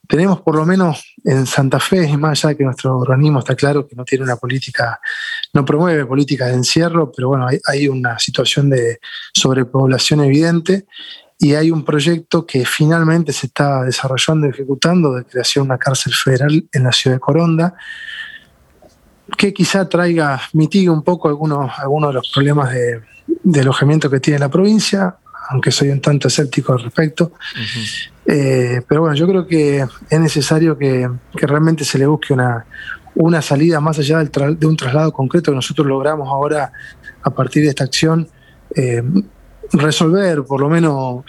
[0.08, 3.96] Tenemos por lo menos en Santa Fe, más allá que nuestro organismo está claro que
[3.96, 5.00] no tiene una política,
[5.54, 9.00] no promueve política de encierro, pero bueno, hay una situación de
[9.34, 10.86] sobrepoblación evidente
[11.42, 15.78] y hay un proyecto que finalmente se está desarrollando y ejecutando de creación de una
[15.78, 17.76] cárcel federal en la ciudad de Coronda,
[19.38, 24.38] que quizá traiga, mitigue un poco algunos, algunos de los problemas de, alojamiento que tiene
[24.38, 25.16] la provincia,
[25.50, 27.32] aunque soy un tanto escéptico al respecto.
[28.26, 32.66] Eh, pero bueno, yo creo que es necesario que, realmente se le busque una,
[33.16, 36.74] una salida más allá de un traslado concreto que nosotros logramos ahora
[37.24, 38.28] a partir de esta acción.
[38.76, 39.02] Eh,
[39.74, 41.26] resolver por lo menos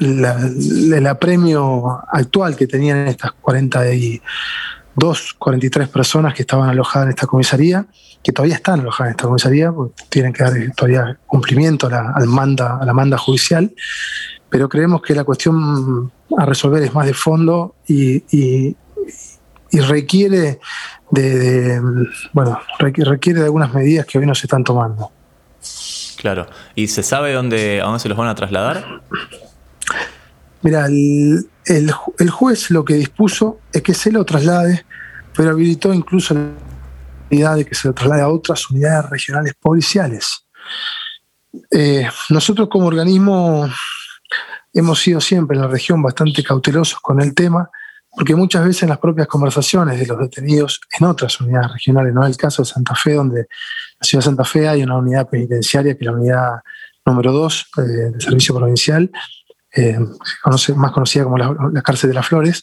[0.00, 7.86] el apremio actual que tenían estas 42, 43 personas que estaban alojadas en esta comisaría,
[8.22, 12.12] que todavía están alojadas en esta comisaría, porque tienen que dar todavía cumplimiento a la,
[12.14, 13.72] al manda, a la manda judicial,
[14.48, 18.76] pero creemos que la cuestión a resolver es más de fondo y, y,
[19.72, 20.60] requiere
[21.10, 21.80] de,
[22.32, 25.12] bueno, requiere de algunas medidas que hoy no se están tomando.
[26.18, 26.46] Claro.
[26.74, 29.02] ¿Y se sabe dónde, a dónde se los van a trasladar?
[30.62, 34.84] Mira, el, juez lo que dispuso es que se lo traslade,
[35.36, 36.50] pero habilitó incluso la
[37.30, 40.44] idea de que se lo traslade a otras unidades regionales policiales.
[41.70, 43.68] Eh, nosotros como organismo
[44.74, 47.70] hemos sido siempre en la región bastante cautelosos con el tema,
[48.10, 52.24] porque muchas veces en las propias conversaciones de los detenidos en otras unidades regionales, no
[52.24, 53.46] es el caso de Santa Fe, donde
[54.00, 56.50] la ciudad de Santa Fe hay una unidad penitenciaria que es la unidad
[57.08, 59.10] número 2 eh, del servicio provincial,
[59.74, 59.98] eh,
[60.76, 62.62] más conocida como la, cárcel de las Flores,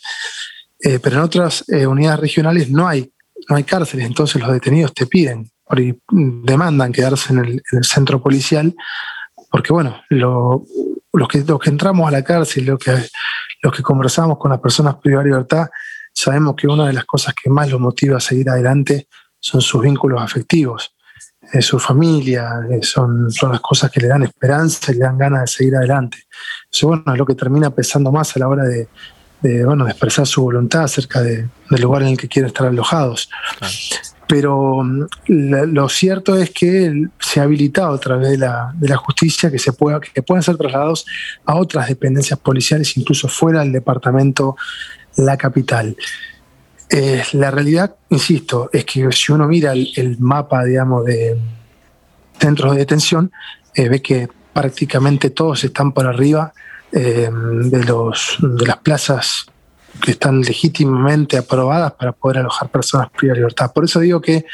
[0.79, 3.11] eh, pero en otras unidades regionales no hay,
[3.49, 5.49] no hay cárceles, entonces los detenidos te piden,
[6.09, 8.75] demandan quedarse en el, centro policial,
[9.55, 10.65] porque bueno, lo,
[11.13, 12.91] los, que, los entramos a la cárcel, lo que,
[13.61, 15.67] los que conversamos con las personas privadas de libertad
[16.11, 19.07] sabemos que una de las cosas que más los motiva a seguir adelante
[19.39, 20.93] son sus vínculos afectivos,
[21.53, 25.39] eh, su familia, eh, son, las cosas que le dan esperanza y le dan ganas
[25.43, 26.17] de seguir adelante.
[26.69, 28.89] Eso bueno, es lo que termina pesando más a la hora de,
[29.63, 33.29] bueno, expresar su voluntad acerca del lugar en el que quieren estar alojados.
[34.27, 38.97] Pero mm, lo cierto es que se ha habilitado a través de la, de la
[38.97, 41.05] justicia que, se pueda, que puedan ser trasladados
[41.45, 44.55] a otras dependencias policiales, incluso fuera del departamento,
[45.17, 45.95] la capital.
[46.89, 51.37] Eh, la realidad, insisto, es que si uno mira el, mapa, digamos, de
[52.39, 53.31] centros de detención,
[53.73, 56.53] eh, ve que prácticamente todos están por arriba
[56.91, 59.47] eh, de, los, de las plazas
[60.01, 63.71] que están legítimamente aprobadas para poder alojar personas privadas de libertad.
[63.73, 64.45] Por eso digo que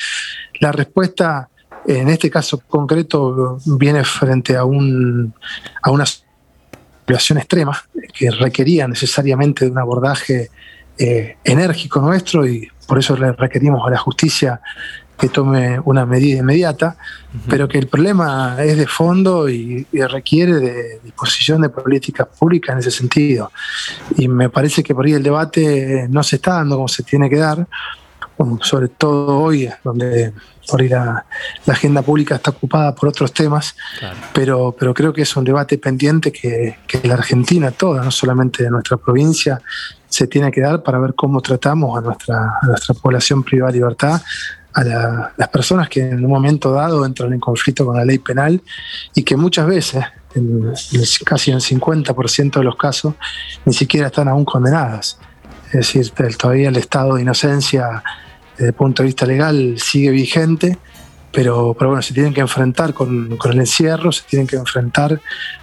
[0.60, 1.50] la respuesta
[1.88, 5.34] en este caso concreto viene frente a, un,
[5.82, 10.50] a una situación extrema que requería necesariamente de un abordaje
[10.98, 14.62] eh, enérgico nuestro y por eso le requerimos a la justicia
[15.22, 16.98] que tome una medida inmediata,
[17.48, 22.80] pero que el problema es de fondo y, requiere de disposición de políticas públicas en
[22.80, 23.52] ese sentido.
[24.18, 27.30] Y me parece que por ahí el debate no se está dando como se tiene
[27.30, 27.68] que dar,
[28.62, 30.34] sobre todo hoy, donde
[30.68, 31.24] por ahí la,
[31.68, 33.76] agenda pública está ocupada por otros temas,
[34.34, 38.64] pero, pero creo que es un debate pendiente que, que la Argentina toda, no solamente
[38.64, 39.62] de nuestra provincia,
[40.10, 43.78] se tiene que dar para ver cómo tratamos a nuestra, a nuestra población privada de
[43.78, 44.22] libertad,
[44.74, 48.62] a las personas que en un momento dado entran en conflicto con la ley penal
[49.14, 50.04] y que muchas veces,
[50.34, 50.74] en,
[51.26, 53.16] casi en el 50% de los casos,
[53.66, 55.20] ni siquiera están aún condenadas.
[55.68, 58.04] Es decir, todavía el estado de inocencia
[58.58, 60.78] desde el punto de vista legal sigue vigente,
[61.34, 65.22] pero, pero bueno, se tienen que enfrentar con, con, el encierro, se tienen que enfrentar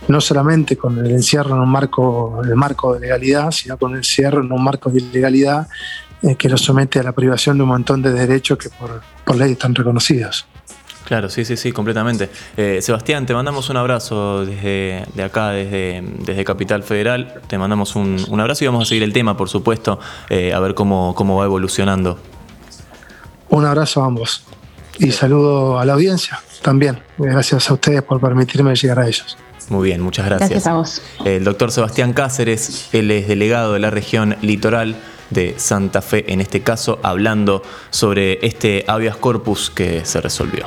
[0.09, 3.99] no solamente con el encierro en un marco, el marco de legalidad, sino con el
[3.99, 5.69] encierro en un marco de ilegalidad
[6.23, 9.37] eh, que nos somete a la privación de un montón de derechos que por, por
[9.37, 10.47] ley están reconocidos.
[11.09, 12.29] Claro, sí, sí, sí, completamente.
[12.55, 17.41] Eh, Sebastián, te mandamos un abrazo desde de acá, desde, desde Capital Federal.
[17.47, 20.61] Te mandamos un, un, abrazo y vamos a seguir el tema, por supuesto, eh, a
[20.61, 22.19] ver cómo, cómo va evolucionando.
[23.49, 24.45] Un abrazo a ambos
[24.99, 27.01] y saludo a la audiencia también.
[27.17, 29.39] Gracias a ustedes por permitirme llegar a ellos.
[29.71, 30.51] Muy bien, muchas gracias.
[30.51, 31.03] Gracias a vos.
[31.25, 34.97] El doctor Sebastián Cáceres, él es delegado de la región litoral
[35.31, 40.67] de Santa Fe, en este caso, hablando sobre este habeas corpus que se resolvió.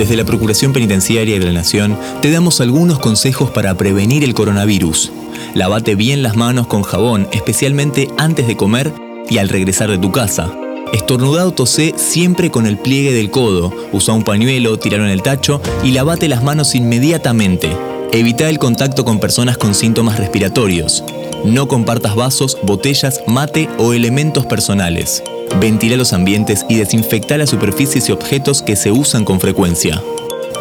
[0.00, 5.12] Desde la Procuración Penitenciaria de la Nación te damos algunos consejos para prevenir el coronavirus.
[5.52, 8.94] Lavate bien las manos con jabón, especialmente antes de comer
[9.28, 10.54] y al regresar de tu casa.
[10.92, 13.72] Estornudado tosé siempre con el pliegue del codo.
[13.92, 17.70] Usa un pañuelo, tiralo en el tacho y lavate las manos inmediatamente.
[18.12, 21.04] Evita el contacto con personas con síntomas respiratorios.
[21.44, 25.22] No compartas vasos, botellas, mate o elementos personales.
[25.60, 30.02] Ventila los ambientes y desinfecta las superficies y objetos que se usan con frecuencia.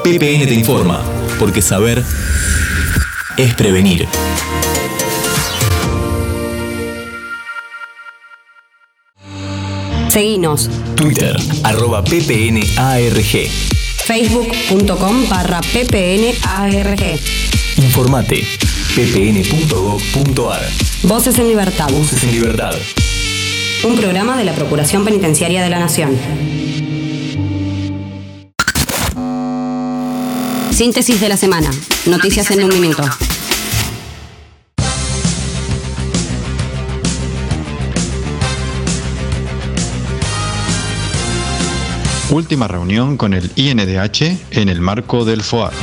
[0.03, 1.01] PPN te informa,
[1.39, 2.03] porque saber
[3.37, 4.07] es prevenir.
[10.19, 10.69] Seguinos.
[10.95, 13.49] Twitter, arroba ppnarg.
[14.03, 17.19] Facebook.com barra ppnarg.
[17.77, 18.43] Informate,
[18.95, 20.62] ppn.gov.ar.
[21.03, 21.89] Voces en Libertad.
[21.91, 22.75] Voces en Libertad.
[23.86, 26.17] Un programa de la Procuración Penitenciaria de la Nación.
[30.71, 31.71] Síntesis de la semana.
[32.08, 33.03] Noticias en un minuto.
[42.31, 45.73] Última reunión con el INDH en el marco del FOAR.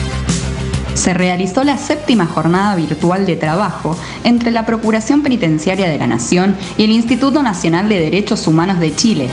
[0.95, 6.55] Se realizó la séptima jornada virtual de trabajo entre la Procuración Penitenciaria de la Nación
[6.79, 9.29] y el Instituto Nacional de Derechos Humanos de Chile.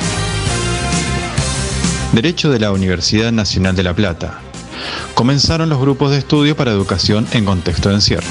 [2.14, 4.40] Derecho de la Universidad Nacional de La Plata.
[5.14, 8.28] Comenzaron los grupos de estudio para educación en contexto de encierro.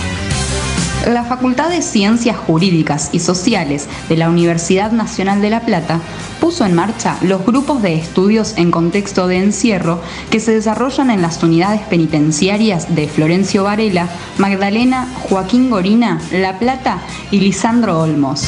[1.07, 6.01] La Facultad de Ciencias Jurídicas y Sociales de la Universidad Nacional de La Plata
[6.41, 11.21] puso en marcha los grupos de estudios en contexto de encierro que se desarrollan en
[11.21, 16.99] las unidades penitenciarias de Florencio Varela, Magdalena, Joaquín Gorina, La Plata
[17.33, 18.47] y Lisandro Olmos.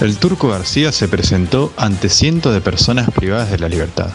[0.00, 4.08] El turco García se presentó ante cientos de personas privadas de la libertad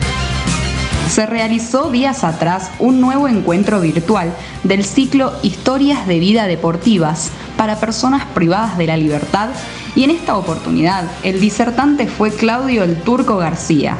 [1.09, 4.33] se realizó días atrás un nuevo encuentro virtual
[4.63, 9.49] del ciclo Historias de Vida Deportivas, para personas privadas de la libertad
[9.95, 13.97] y en esta oportunidad el disertante fue Claudio el Turco García.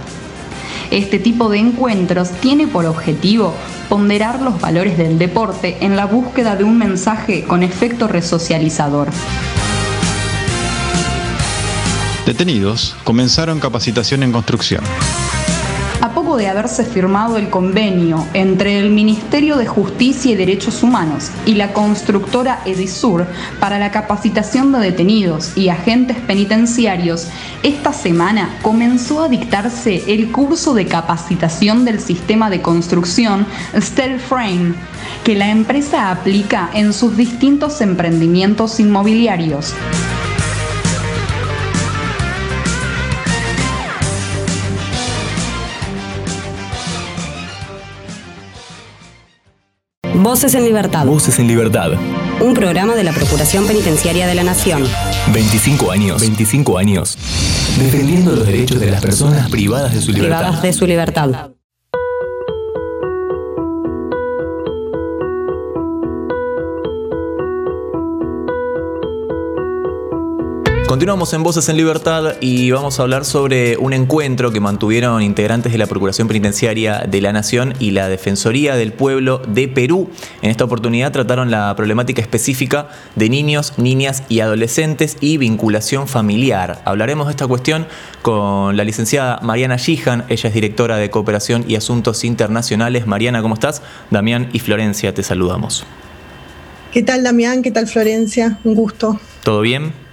[0.92, 3.54] Este tipo de encuentros tiene por objetivo
[3.90, 9.10] ponderar los valores del deporte en la búsqueda de un mensaje con efecto resocializador.
[12.26, 14.84] Detenidos comenzaron capacitación en construcción.
[16.00, 21.32] A poco de haberse firmado el convenio entre el Ministerio de Justicia y Derechos Humanos
[21.48, 23.26] y la constructora Edisur
[23.60, 27.30] para la capacitación de detenidos y agentes penitenciarios,
[27.64, 33.48] esta semana comenzó a dictarse el curso de capacitación del sistema de construcción
[34.20, 34.76] Frame,
[35.24, 39.74] que la empresa aplica en sus distintos emprendimientos inmobiliarios.
[50.28, 51.06] Voces en Libertad.
[51.06, 51.92] Voces en Libertad.
[52.42, 54.84] Un programa de la Procuración Penitenciaria de la Nación.
[55.32, 56.20] 25 años.
[56.20, 57.18] 25 años.
[57.80, 60.40] Defendiendo los derechos de las personas privadas de su libertad.
[60.40, 61.52] Privadas de su libertad.
[70.98, 75.72] Continuamos en Voces en Libertad y vamos a hablar sobre un encuentro que mantuvieron integrantes
[75.72, 80.10] de la Procuración Penitenciaria de la Nación y la Defensoría del Pueblo de Perú.
[80.42, 86.82] En esta oportunidad trataron la problemática específica de niños, niñas y adolescentes y vinculación familiar.
[86.84, 87.86] Hablaremos de esta cuestión
[88.24, 93.06] con la licenciada Mariana Gijan, ella es directora de Cooperación y Asuntos Internacionales.
[93.06, 93.84] Mariana, ¿cómo estás?
[94.10, 95.86] Damián y Florencia, te saludamos.
[96.92, 97.62] ¿Qué tal Damián?
[97.62, 98.58] ¿Qué tal Florencia?
[98.64, 99.20] Un gusto.
[99.44, 100.07] ¿Todo bien?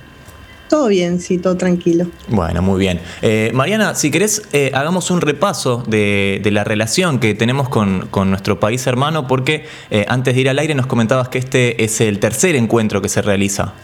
[0.68, 2.06] Todo bien, sí, todo tranquilo.
[2.28, 3.00] Bueno, muy bien.
[3.22, 8.58] Eh, Mariana, si querés, eh, hagamos un repaso de, la relación que tenemos con, nuestro
[8.58, 12.18] país hermano, porque eh, antes de ir al aire nos comentabas que este es el
[12.18, 13.74] tercer encuentro que se realiza.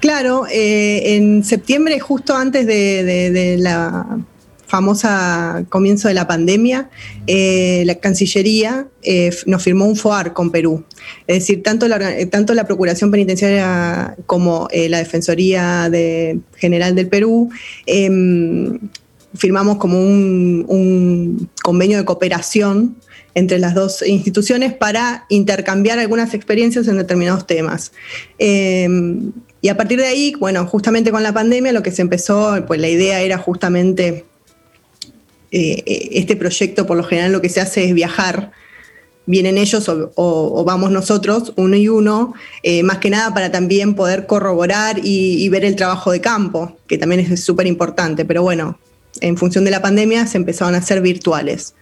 [0.00, 4.04] Claro, en septiembre, justo antes de la
[4.72, 6.88] famosa comienzo de la pandemia,
[7.26, 10.82] eh, la Cancillería eh, nos firmó un FOAR con Perú.
[11.26, 11.98] Es decir, tanto la,
[12.30, 15.90] tanto la Procuración Penitenciaria como eh, la Defensoría
[16.56, 17.50] General del Perú
[17.84, 18.78] em,
[19.34, 22.96] firmamos como un, convenio de cooperación
[23.34, 27.92] entre las dos instituciones para intercambiar algunas experiencias en determinados temas.
[28.38, 32.64] Em, y a partir de ahí, bueno, justamente con la pandemia lo que se empezó,
[32.66, 34.24] pues la idea era justamente
[35.52, 38.52] eh, este proyecto por lo general lo que se hace es viajar,
[39.26, 44.26] vienen ellos o, vamos nosotros, uno y uno, eh, más que nada para también poder
[44.26, 48.78] corroborar y, ver el trabajo de campo, que también es súper importante, pero bueno,
[49.20, 51.74] en función de la pandemia se empezaron a hacer virtuales.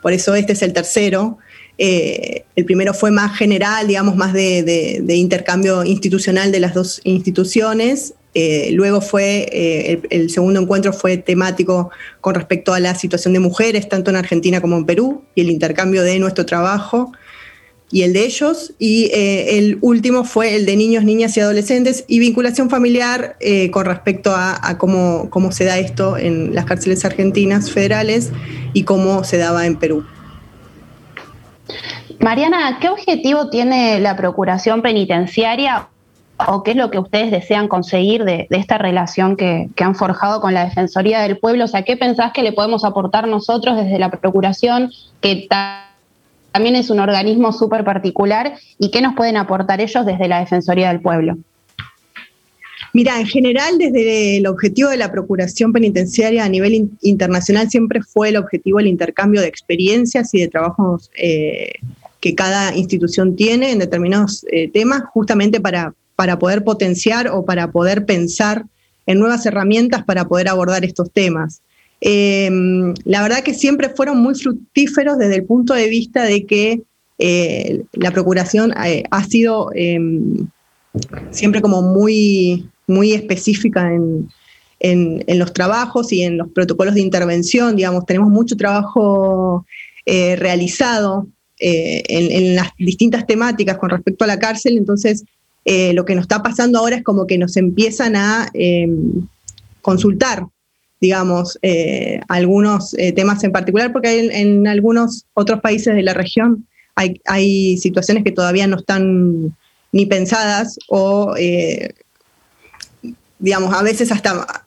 [0.00, 1.36] Por eso este es el tercero.
[1.76, 8.14] Eh, el primero fue más general, digamos, más de, intercambio institucional de las dos instituciones
[8.34, 13.40] eh, luego fue, eh, el, segundo encuentro fue temático con respecto a la situación de
[13.40, 17.12] mujeres, tanto en Argentina como en Perú, y el intercambio de nuestro trabajo
[17.90, 18.72] y el de ellos.
[18.78, 23.36] Y eh, el último fue el de niños, niñas y adolescentes y vinculación familiar
[23.72, 28.30] con respecto a, cómo, cómo se da esto en las cárceles argentinas federales
[28.74, 30.04] y cómo se daba en Perú.
[32.20, 35.89] Mariana, ¿qué objetivo tiene la Procuración Penitenciaria
[36.48, 40.54] o qué es lo que ustedes desean conseguir de, esta relación que, han forjado con
[40.54, 41.64] la Defensoría del Pueblo?
[41.64, 45.46] O sea, ¿qué pensás que le podemos aportar nosotros desde la Procuración, que
[46.52, 50.88] también es un organismo súper particular, y qué nos pueden aportar ellos desde la Defensoría
[50.88, 51.36] del Pueblo?
[52.92, 58.30] Mira, en general, desde el objetivo de la Procuración Penitenciaria a nivel internacional siempre fue
[58.30, 61.72] el objetivo el intercambio de experiencias y de trabajos eh,
[62.20, 67.72] que cada institución tiene en determinados eh, temas, justamente para, para poder potenciar o para
[67.72, 68.66] poder pensar
[69.06, 71.62] en nuevas herramientas para poder abordar estos temas.
[72.02, 76.82] Em, la verdad que siempre fueron muy fructíferos desde el punto de vista de que
[77.16, 80.46] eh, la Procuración eh, ha sido em,
[81.30, 84.28] siempre como muy, muy específica en,
[85.26, 87.76] los trabajos y en los protocolos de intervención.
[87.76, 89.64] Digamos, tenemos mucho trabajo
[90.04, 95.24] eh, realizado en, en, las distintas temáticas con respecto a la cárcel, entonces
[95.64, 99.26] eh, lo que nos está pasando ahora es como que nos empiezan a em,
[99.82, 100.46] consultar,
[101.00, 106.66] digamos, eh, algunos eh, temas en particular, porque en, algunos otros países de la región
[106.94, 109.56] hay, situaciones que todavía no están
[109.92, 111.34] ni pensadas o,
[113.38, 114.66] digamos, a veces hasta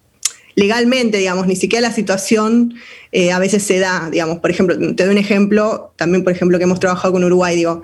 [0.55, 2.73] legalmente, digamos, ni siquiera la situación
[3.31, 6.63] a veces se da, digamos, por ejemplo, te doy un ejemplo, también por ejemplo que
[6.63, 7.83] hemos trabajado con Uruguay, digo,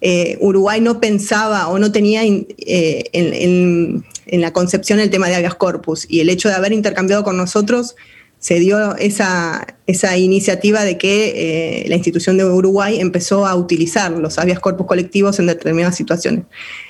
[0.00, 5.54] eh, Uruguay no pensaba o no tenía eh, en, la concepción el tema de habeas
[5.54, 7.96] corpus y el hecho de haber intercambiado con nosotros
[8.38, 14.38] se dio esa, esa iniciativa de que la institución de Uruguay empezó a utilizar los
[14.38, 16.44] habeas corpus colectivos en determinadas situaciones.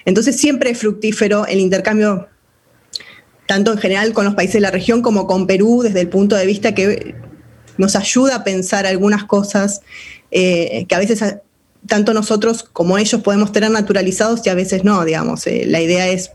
[0.05, 2.29] Entonces siempre es fructífero el intercambio
[3.49, 6.37] tanto en general con los países de la región como con Perú, desde el punto
[6.37, 7.15] de vista que
[7.79, 9.81] nos ayuda a pensar algunas cosas
[10.31, 11.37] eh, que a veces
[11.87, 15.47] tanto nosotros como ellos podemos tener naturalizados y a veces no, digamos.
[15.47, 16.33] Eh, la idea es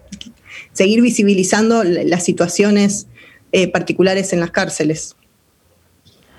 [0.72, 3.08] seguir visibilizando las situaciones
[3.52, 5.16] eh, particulares en las cárceles.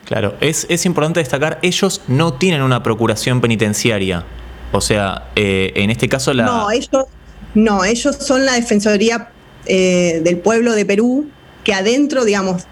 [0.04, 4.26] Claro, es, es, importante destacar, ellos no tienen una procuración penitenciaria.
[4.72, 6.44] O sea, en este caso la...
[6.44, 7.06] No, ellos,
[7.54, 9.30] no, ellos son la Defensoría
[9.66, 11.30] eh, del pueblo de Perú,
[11.62, 12.64] que adentro, digamos,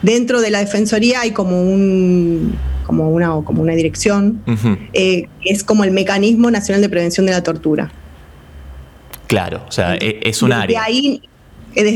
[0.00, 2.56] dentro de la Defensoría hay como un
[2.86, 4.42] como una, como una dirección,
[4.92, 7.90] eh, es como el Mecanismo Nacional de Prevención de la Tortura.
[9.26, 10.82] Claro, o sea, e, es un área.
[10.82, 11.22] Ahí,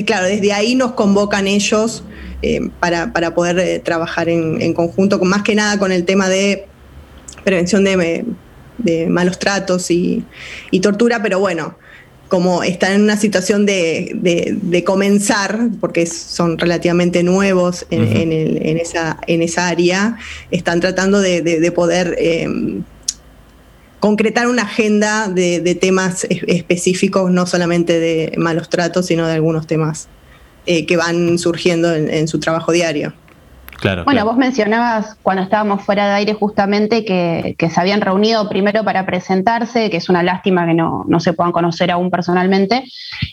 [0.07, 2.05] claro, desde ahí nos convocan ellos
[2.43, 6.67] eh, para, poder trabajar en, conjunto, más que nada con el tema de
[7.45, 8.25] prevención de,
[9.09, 10.25] malos tratos y,
[10.71, 11.77] y tortura, pero bueno,
[12.29, 19.69] como están en una situación de, comenzar, porque son relativamente nuevos en, esa, en esa
[19.69, 20.17] área,
[20.51, 22.83] están tratando de, poder em,
[24.01, 30.09] concretar una agenda de, temas específicos, no solamente de malos tratos, sino de algunos temas
[30.67, 33.15] eh, que van surgiendo en su trabajo diario
[34.05, 39.07] bueno, vos mencionabas cuando estábamos fuera de aire justamente que, se habían reunido primero para
[39.07, 42.85] presentarse, que es una lástima que no, se puedan conocer aún personalmente,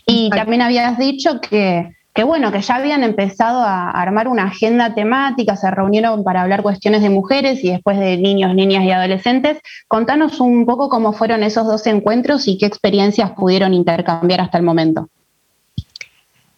[0.05, 1.93] y también habías dicho que,
[2.25, 7.01] bueno, que ya habían empezado a armar una agenda temática, se reunieron para hablar cuestiones
[7.01, 9.59] de mujeres y después de niños, niñas y adolescentes.
[9.87, 14.63] Contanos un poco cómo fueron esos dos encuentros y qué experiencias pudieron intercambiar hasta el
[14.63, 15.09] momento.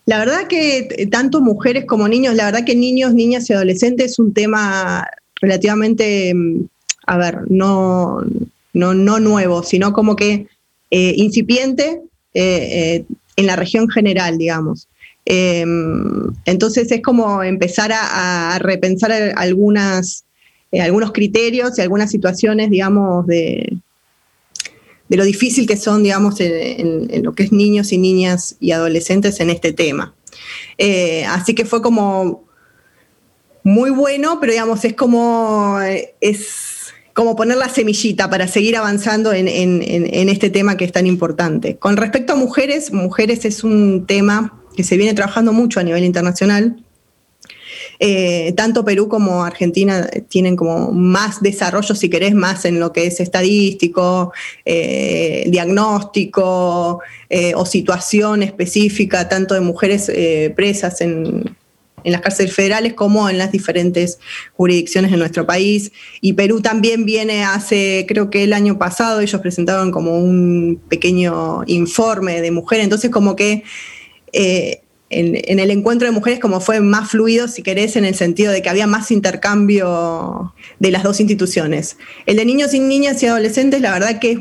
[0.08, 4.14] La verdad que eh, tanto mujeres como niños, la verdad que niños, niñas y adolescentes
[4.14, 5.05] es un tema
[5.41, 6.62] relativamente, mm,
[7.08, 8.22] a ver, no,
[8.74, 10.47] no, nuevo, sino como que
[10.91, 11.99] eh, incipiente
[12.34, 13.03] eh,
[13.36, 14.88] en la región general, digamos.
[15.26, 20.24] Em, entonces es como empezar a, repensar algunas,
[20.72, 23.78] algunos criterios y algunas situaciones, digamos, de,
[25.10, 29.39] de lo difícil que son, digamos, en, lo que es niños y niñas y adolescentes
[29.39, 30.14] en este tema.
[30.78, 32.45] Eh, así que fue como
[33.64, 35.80] muy bueno, pero digamos, es como,
[36.22, 41.08] es como poner la semillita para seguir avanzando en, en este tema que es tan
[41.08, 41.78] importante.
[41.78, 46.03] Con respecto a mujeres, mujeres es un tema que se viene trabajando mucho a nivel
[46.03, 46.84] internacional.
[48.00, 53.08] Eh, tanto Perú como Argentina tienen como más desarrollo, si querés, más en lo que
[53.08, 54.34] es estadístico,
[54.66, 60.12] eh, diagnóstico eh, o situación específica, tanto de mujeres
[60.56, 61.56] presas en,
[62.04, 64.18] las cárceles federales como en las diferentes
[64.54, 65.91] jurisdicciones de nuestro país.
[66.22, 71.64] Y Perú también viene hace, creo que el año pasado, ellos presentaron como un pequeño
[71.66, 73.64] informe de mujeres, entonces como que
[75.10, 78.62] en, el encuentro de mujeres como fue más fluido, si querés, en el sentido de
[78.62, 81.97] que había más intercambio de las dos instituciones.
[82.26, 84.39] El de niños y niñas y adolescentes, la verdad que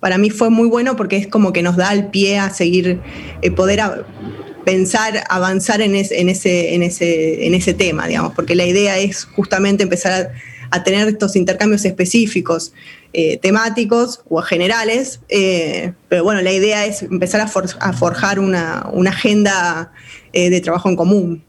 [0.00, 3.00] para mí fue muy bueno porque es como que nos da el pie a seguir,
[3.42, 3.80] eh, poder
[4.64, 9.82] pensar, avanzar en, ese, en, ese, en ese tema, digamos, porque la idea es justamente
[9.82, 10.32] empezar
[10.70, 12.72] a tener estos intercambios específicos,
[13.18, 17.46] eh, temáticos o generales, eh, pero bueno, la idea es empezar a,
[17.94, 19.90] forjar una, agenda
[20.34, 21.42] eh, de trabajo en común.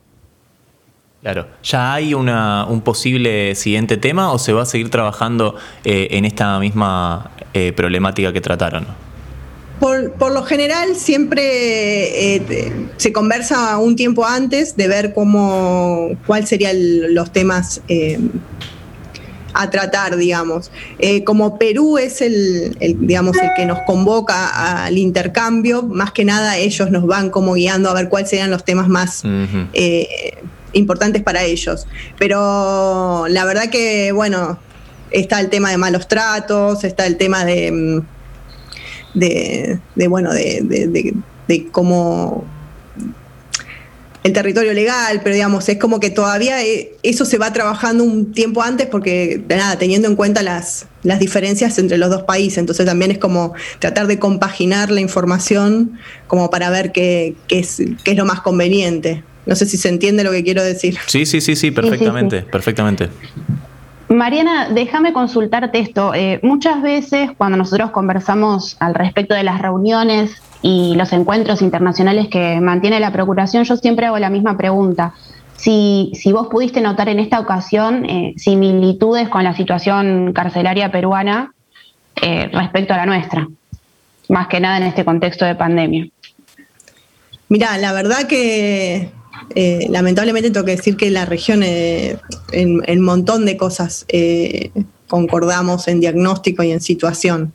[1.22, 6.58] Claro, ¿ya hay un posible siguiente tema o se va a seguir trabajando en esta
[6.58, 7.32] misma
[7.76, 8.88] problemática que trataron?
[9.82, 12.42] Por, lo general siempre
[12.96, 17.82] se conversa un tiempo antes de ver cómo, cuáles serían los temas
[19.62, 20.72] a tratar, digamos.
[21.00, 26.58] Eh, como Perú es el, digamos, el que nos convoca al intercambio, más que nada
[26.58, 29.24] ellos nos van como guiando a ver cuáles serían los temas más
[29.74, 30.38] eh,
[30.74, 31.88] importantes para ellos.
[32.18, 34.60] Pero la verdad que, bueno,
[35.12, 38.02] está el tema de malos tratos, está el tema de, mm,
[39.16, 40.62] de, bueno, de,
[41.48, 42.46] de cómo
[44.28, 48.32] el territorio legal, pero digamos, es como que todavía eh, eso se va trabajando un
[48.32, 52.86] tiempo antes porque, nada, teniendo en cuenta las, las diferencias entre los dos países, entonces
[52.86, 55.98] también es como tratar de compaginar la información
[56.28, 59.24] como para ver qué, es, qué es lo más conveniente.
[59.46, 60.98] No sé si se entiende lo que quiero decir.
[61.08, 63.10] Sí, sí, sí, sí, perfectamente, perfectamente.
[64.10, 66.14] Mariana, déjame consultarte esto.
[66.14, 72.28] Eh, muchas veces cuando nosotros conversamos al respecto de las reuniones y los encuentros internacionales
[72.30, 75.14] que mantiene la Procuración, yo siempre hago la misma pregunta.
[75.56, 81.54] Si, si vos pudiste notar en esta ocasión eh, similitudes con la situación carcelaria peruana
[82.22, 83.48] eh, respecto a la nuestra,
[84.30, 86.08] más que nada en este contexto de pandemia.
[87.50, 89.10] Mira, la verdad que
[89.56, 94.06] eh, lamentablemente tengo que decir que la región, en, un montón de cosas,
[95.08, 97.54] concordamos en diagnóstico y en situación.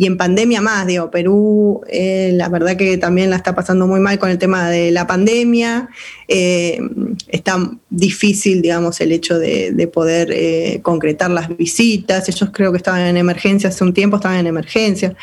[0.00, 4.00] Y en pandemia más, digo, Perú, eh, la verdad que también la está pasando muy
[4.00, 5.90] mal con el tema de la pandemia.
[6.26, 12.26] está difícil, digamos, el hecho de, de poder concretar las visitas.
[12.30, 15.14] Ellos creo que estaban en emergencia hace un tiempo, estaban en emergencia.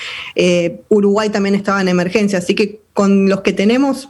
[0.89, 2.38] Uruguay también estaba en emergencia.
[2.38, 4.09] Así que con los que tenemos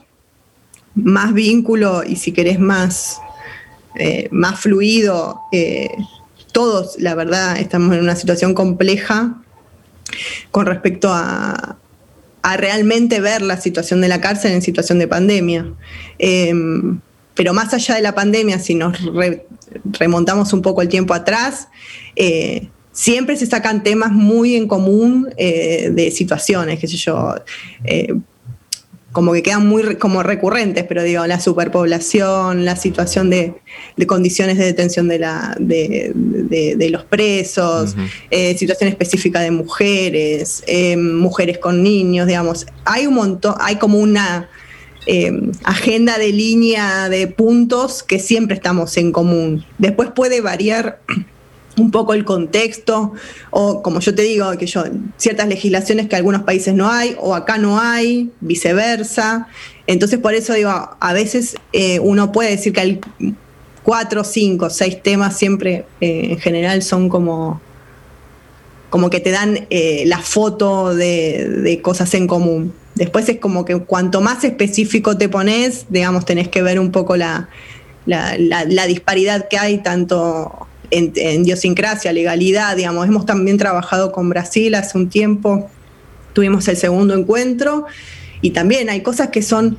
[1.02, 3.20] más vínculo y si querés más,
[3.98, 5.90] eh, más fluido, eh,
[6.52, 9.42] todos, la verdad, estamos en una situación compleja
[10.50, 11.76] con respecto a,
[12.56, 15.66] realmente ver la situación de la cárcel en situación de pandemia.
[16.18, 16.98] Em,
[17.34, 18.96] pero más allá de la pandemia, si nos
[19.84, 21.68] remontamos un poco el tiempo atrás,
[22.16, 27.34] eh, siempre se sacan temas muy en común de situaciones, qué sé yo
[29.12, 33.54] como que quedan muy como recurrentes, pero digo, la superpoblación, la situación de,
[34.06, 37.96] condiciones de detención de, la, de, los presos,
[38.30, 42.66] eh, situación específica de mujeres, eh, mujeres con niños, digamos.
[42.84, 44.50] Hay un montón, hay como una
[45.06, 45.32] eh,
[45.64, 49.64] agenda de línea de puntos que siempre estamos en común.
[49.78, 51.00] Después puede variar
[51.78, 53.12] un poco el contexto,
[53.50, 54.84] o como yo te digo, que yo,
[55.16, 59.48] ciertas legislaciones que algunos países no hay, o acá no hay, viceversa.
[59.86, 63.00] Entonces, por eso digo, a veces eh, uno puede decir que hay
[63.82, 67.60] cuatro, cinco, seis temas siempre eh, en general son como,
[68.90, 72.74] como que te dan eh, la foto de, cosas en común.
[72.96, 77.16] Después es como que cuanto más específico te pones, digamos, tenés que ver un poco
[77.16, 77.48] la,
[78.04, 81.12] la disparidad que hay tanto en,
[81.44, 83.06] idiosincrasia, legalidad, digamos.
[83.06, 85.68] Hemos también trabajado con Brasil hace un tiempo,
[86.32, 87.86] tuvimos el segundo encuentro
[88.40, 89.76] y también hay cosas que son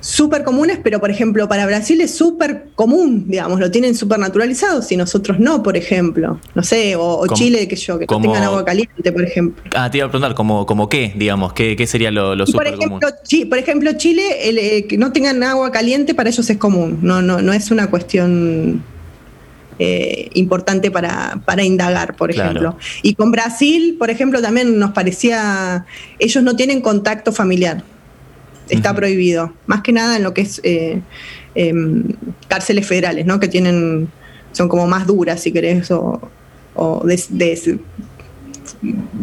[0.00, 4.80] súper comunes, pero por ejemplo para Brasil es súper común, digamos, lo tienen súper naturalizado,
[4.80, 6.40] si nosotros no, por ejemplo.
[6.54, 9.62] No sé, o, Chile, que yo, que no tengan agua caliente, por ejemplo.
[9.74, 11.52] Ah, te iba a preguntar, ¿como, como qué, digamos?
[11.52, 13.00] ¿Qué, qué sería lo, lo súper común?
[13.48, 17.42] por ejemplo, Chile, eh, que no tengan agua caliente para ellos es común, no, no,
[17.42, 18.82] no es una cuestión
[19.82, 22.76] eh, importante para, indagar, por ejemplo.
[23.00, 25.86] Y con Brasil, por ejemplo, también nos parecía,
[26.18, 27.82] ellos no tienen contacto familiar,
[28.68, 31.00] está prohibido, más que nada en lo que es eh,
[31.54, 32.04] em,
[32.46, 33.40] cárceles federales, ¿no?
[33.40, 34.10] que tienen,
[34.52, 36.20] son como más duras, si querés, o,
[37.04, 37.80] de,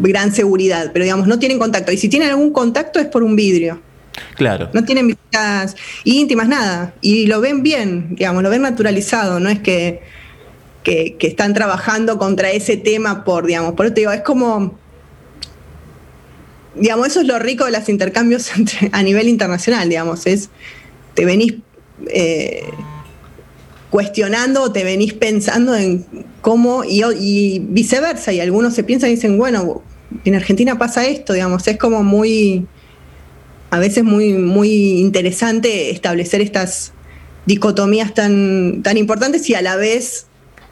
[0.00, 1.92] gran seguridad, pero digamos, no tienen contacto.
[1.92, 3.80] Y si tienen algún contacto es por un vidrio.
[4.34, 4.70] Claro.
[4.72, 6.94] No tienen visitas íntimas, nada.
[7.00, 10.17] Y lo ven bien, digamos, lo ven naturalizado, no es que
[10.82, 14.78] que, están trabajando contra ese tema por, digamos, por eso te digo, es como,
[16.74, 18.50] digamos, eso es lo rico de los intercambios
[18.92, 20.50] a nivel internacional, digamos, es,
[21.14, 21.54] te venís
[22.08, 22.64] eh,
[23.90, 26.06] cuestionando o te venís pensando en
[26.40, 29.82] cómo, y, y, viceversa, y algunos se piensan y dicen, bueno,
[30.24, 32.66] en Argentina pasa esto, digamos, es como muy,
[33.70, 36.92] a veces muy, muy interesante establecer estas
[37.46, 40.27] dicotomías tan, tan importantes y a la vez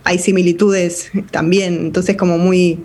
[0.07, 2.79] hay similitudes también, entonces como muy...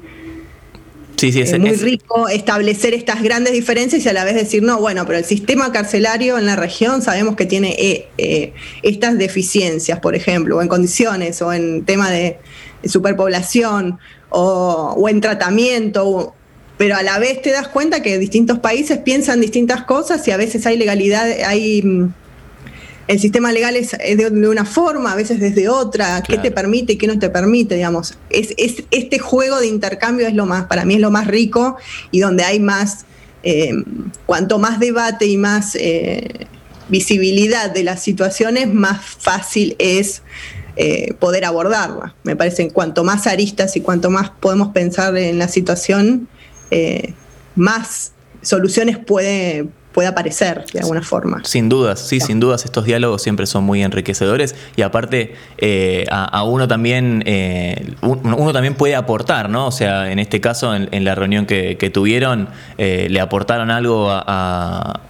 [1.17, 4.79] Sí, sí, es, muy rico establecer estas grandes diferencias y a la vez decir, no,
[4.79, 9.99] bueno, pero el sistema carcelario en la región sabemos que tiene eh, eh, estas deficiencias,
[9.99, 12.39] por ejemplo, o en condiciones, o en tema de,
[12.85, 13.99] superpoblación,
[14.31, 16.33] o, o en tratamiento,
[16.79, 20.37] pero a la vez te das cuenta que distintos países piensan distintas cosas y a
[20.37, 22.13] veces hay legalidad, hay mm,
[23.07, 26.97] el sistema legal es, de, una forma, a veces desde otra, qué te permite y
[26.97, 28.17] qué no te permite, digamos.
[28.29, 31.77] Es, este juego de intercambio es lo más, para mí es lo más rico
[32.11, 33.05] y donde hay más,
[33.43, 33.73] eh,
[34.25, 36.47] cuanto más debate y más eh,
[36.89, 40.21] visibilidad de las situaciones, más fácil es
[40.75, 42.15] eh, poder abordarla.
[42.23, 46.27] Me parece, cuanto más aristas y cuanto más podemos pensar en la situación,
[47.55, 51.41] más soluciones puede, puede aparecer de alguna forma.
[51.43, 56.43] Sin dudas, sí, sin dudas, estos diálogos siempre son muy enriquecedores y aparte eh, a,
[56.43, 59.67] uno también eh, uno también puede aportar, ¿no?
[59.67, 65.01] O sea, en este caso, en, la reunión que, tuvieron, eh, le aportaron algo a,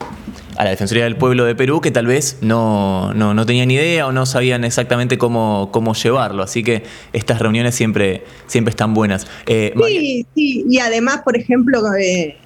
[0.57, 4.07] a la Defensoría del Pueblo de Perú que tal vez no, no, no tenían idea
[4.07, 6.43] o no sabían exactamente cómo, cómo llevarlo.
[6.43, 9.27] Así que estas reuniones siempre, siempre están buenas.
[9.47, 12.37] Eh, sí, sí, y además, por ejemplo, eh,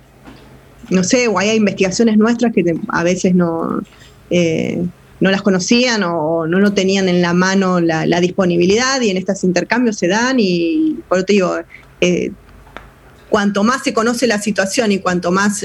[0.90, 3.82] no sé, o hay investigaciones nuestras que a veces no,
[4.30, 4.84] eh,
[5.20, 9.44] no las conocían o no lo tenían en la mano la, disponibilidad y en estos
[9.44, 11.56] intercambios se dan y por eso te digo,
[13.30, 15.64] cuanto más se conoce la situación y cuanto más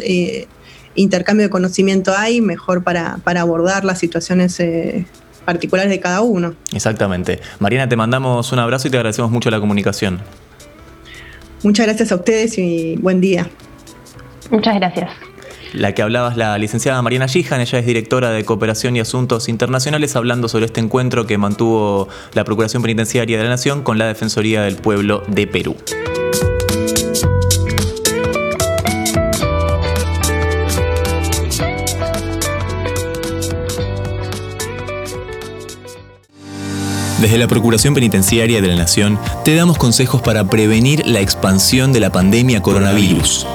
[0.95, 5.07] intercambio de conocimiento hay, mejor para, abordar las situaciones eh,
[5.45, 6.55] particulares de cada uno.
[6.73, 7.41] Exactamente.
[7.59, 10.21] Mariana, te mandamos un abrazo y te agradecemos mucho la comunicación.
[11.63, 13.49] Muchas gracias a ustedes y buen día.
[14.51, 15.11] Muchas gracias.
[15.73, 19.49] La que hablaba es la licenciada Mariana Gijan, ella es directora de Cooperación y Asuntos
[19.49, 24.07] Internacionales, hablando sobre este encuentro que mantuvo la Procuración Penitenciaria de la Nación con la
[24.07, 25.77] Defensoría del Pueblo de Perú.
[37.21, 42.01] Desde la Procuración Penitenciaria de la Nación te damos consejos para prevenir la expansión de
[42.01, 43.47] la pandemia coronavirus.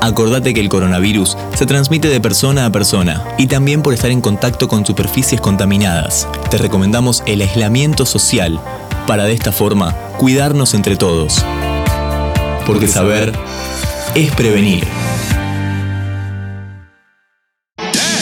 [0.00, 4.20] Acordate que el coronavirus se transmite de persona a persona y también por estar en
[4.20, 6.28] contacto con superficies contaminadas.
[6.50, 8.60] Te recomendamos el aislamiento social
[9.06, 11.44] para de esta forma cuidarnos entre todos.
[12.66, 13.32] Porque saber
[14.14, 14.86] es prevenir.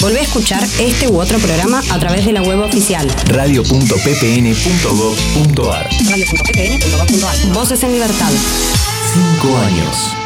[0.01, 7.53] Volvé a escuchar este u otro programa a través de la web oficial radio.ppn.gov.ar Radio.ppn.gov.ar
[7.53, 8.31] Voces en Libertad.
[9.12, 10.26] Cinco años.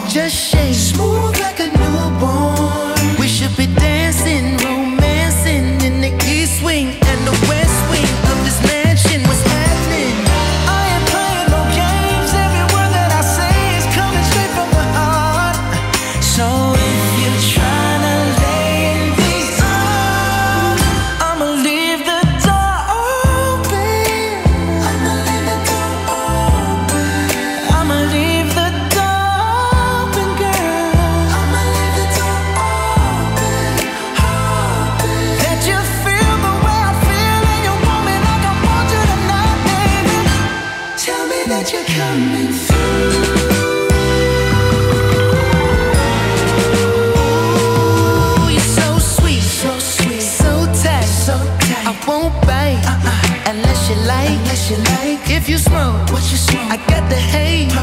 [0.11, 0.75] Just shake.
[0.75, 2.90] Smooth like a newborn.
[57.11, 57.73] the haze.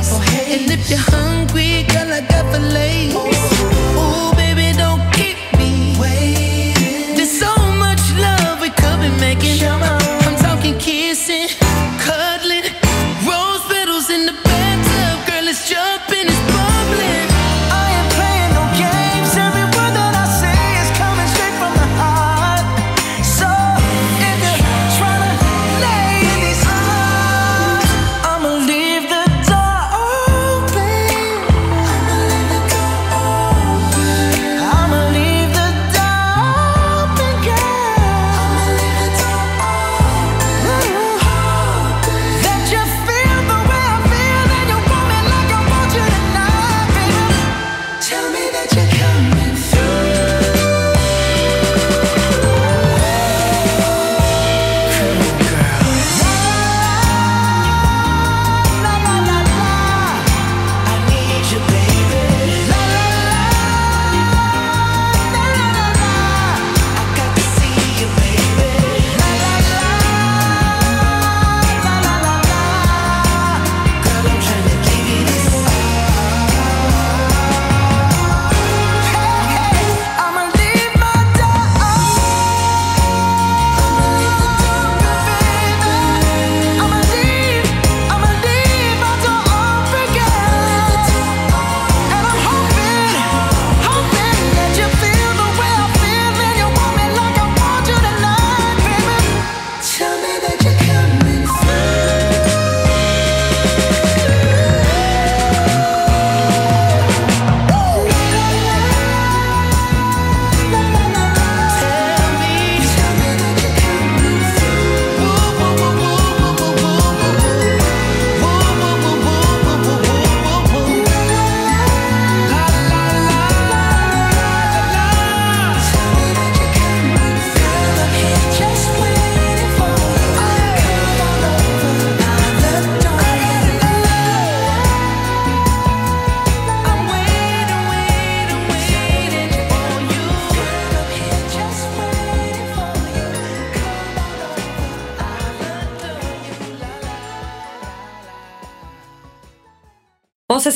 [0.55, 3.58] And if you're hungry, girl, I got the lace.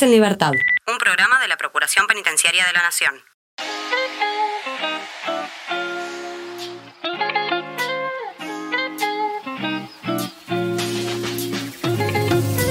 [0.02, 0.52] En Libertad.
[0.86, 3.14] Un programa de la Procuración Penitenciaria de la Nación.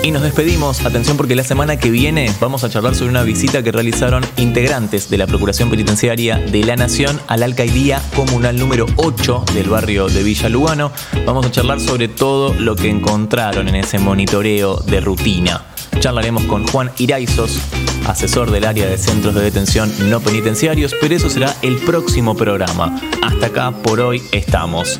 [0.03, 3.63] Y nos despedimos, atención porque la semana que viene vamos a charlar sobre una visita
[3.63, 8.87] que realizaron integrantes de la Procuración Penitenciaria de la Nación a la alcaldía comunal número
[8.97, 10.91] 8 del barrio de Villa Lugano.
[11.25, 15.70] Vamos a charlar sobre todo lo que encontraron en ese monitoreo de rutina.
[15.99, 17.59] Charlaremos con Juan Iraizos,
[18.07, 22.99] asesor del área de centros de detención no penitenciarios, pero eso será el próximo programa.
[23.21, 24.99] Hasta acá por hoy estamos.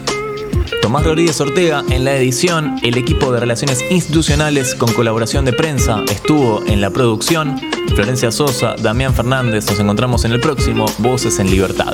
[0.82, 6.04] Tomás Rodríguez Ortega en la edición, el equipo de Relaciones Institucionales con colaboración de prensa
[6.12, 7.60] estuvo en la producción,
[7.96, 11.94] Florencia Sosa, Damián Fernández, nos encontramos en el próximo Voces en Libertad.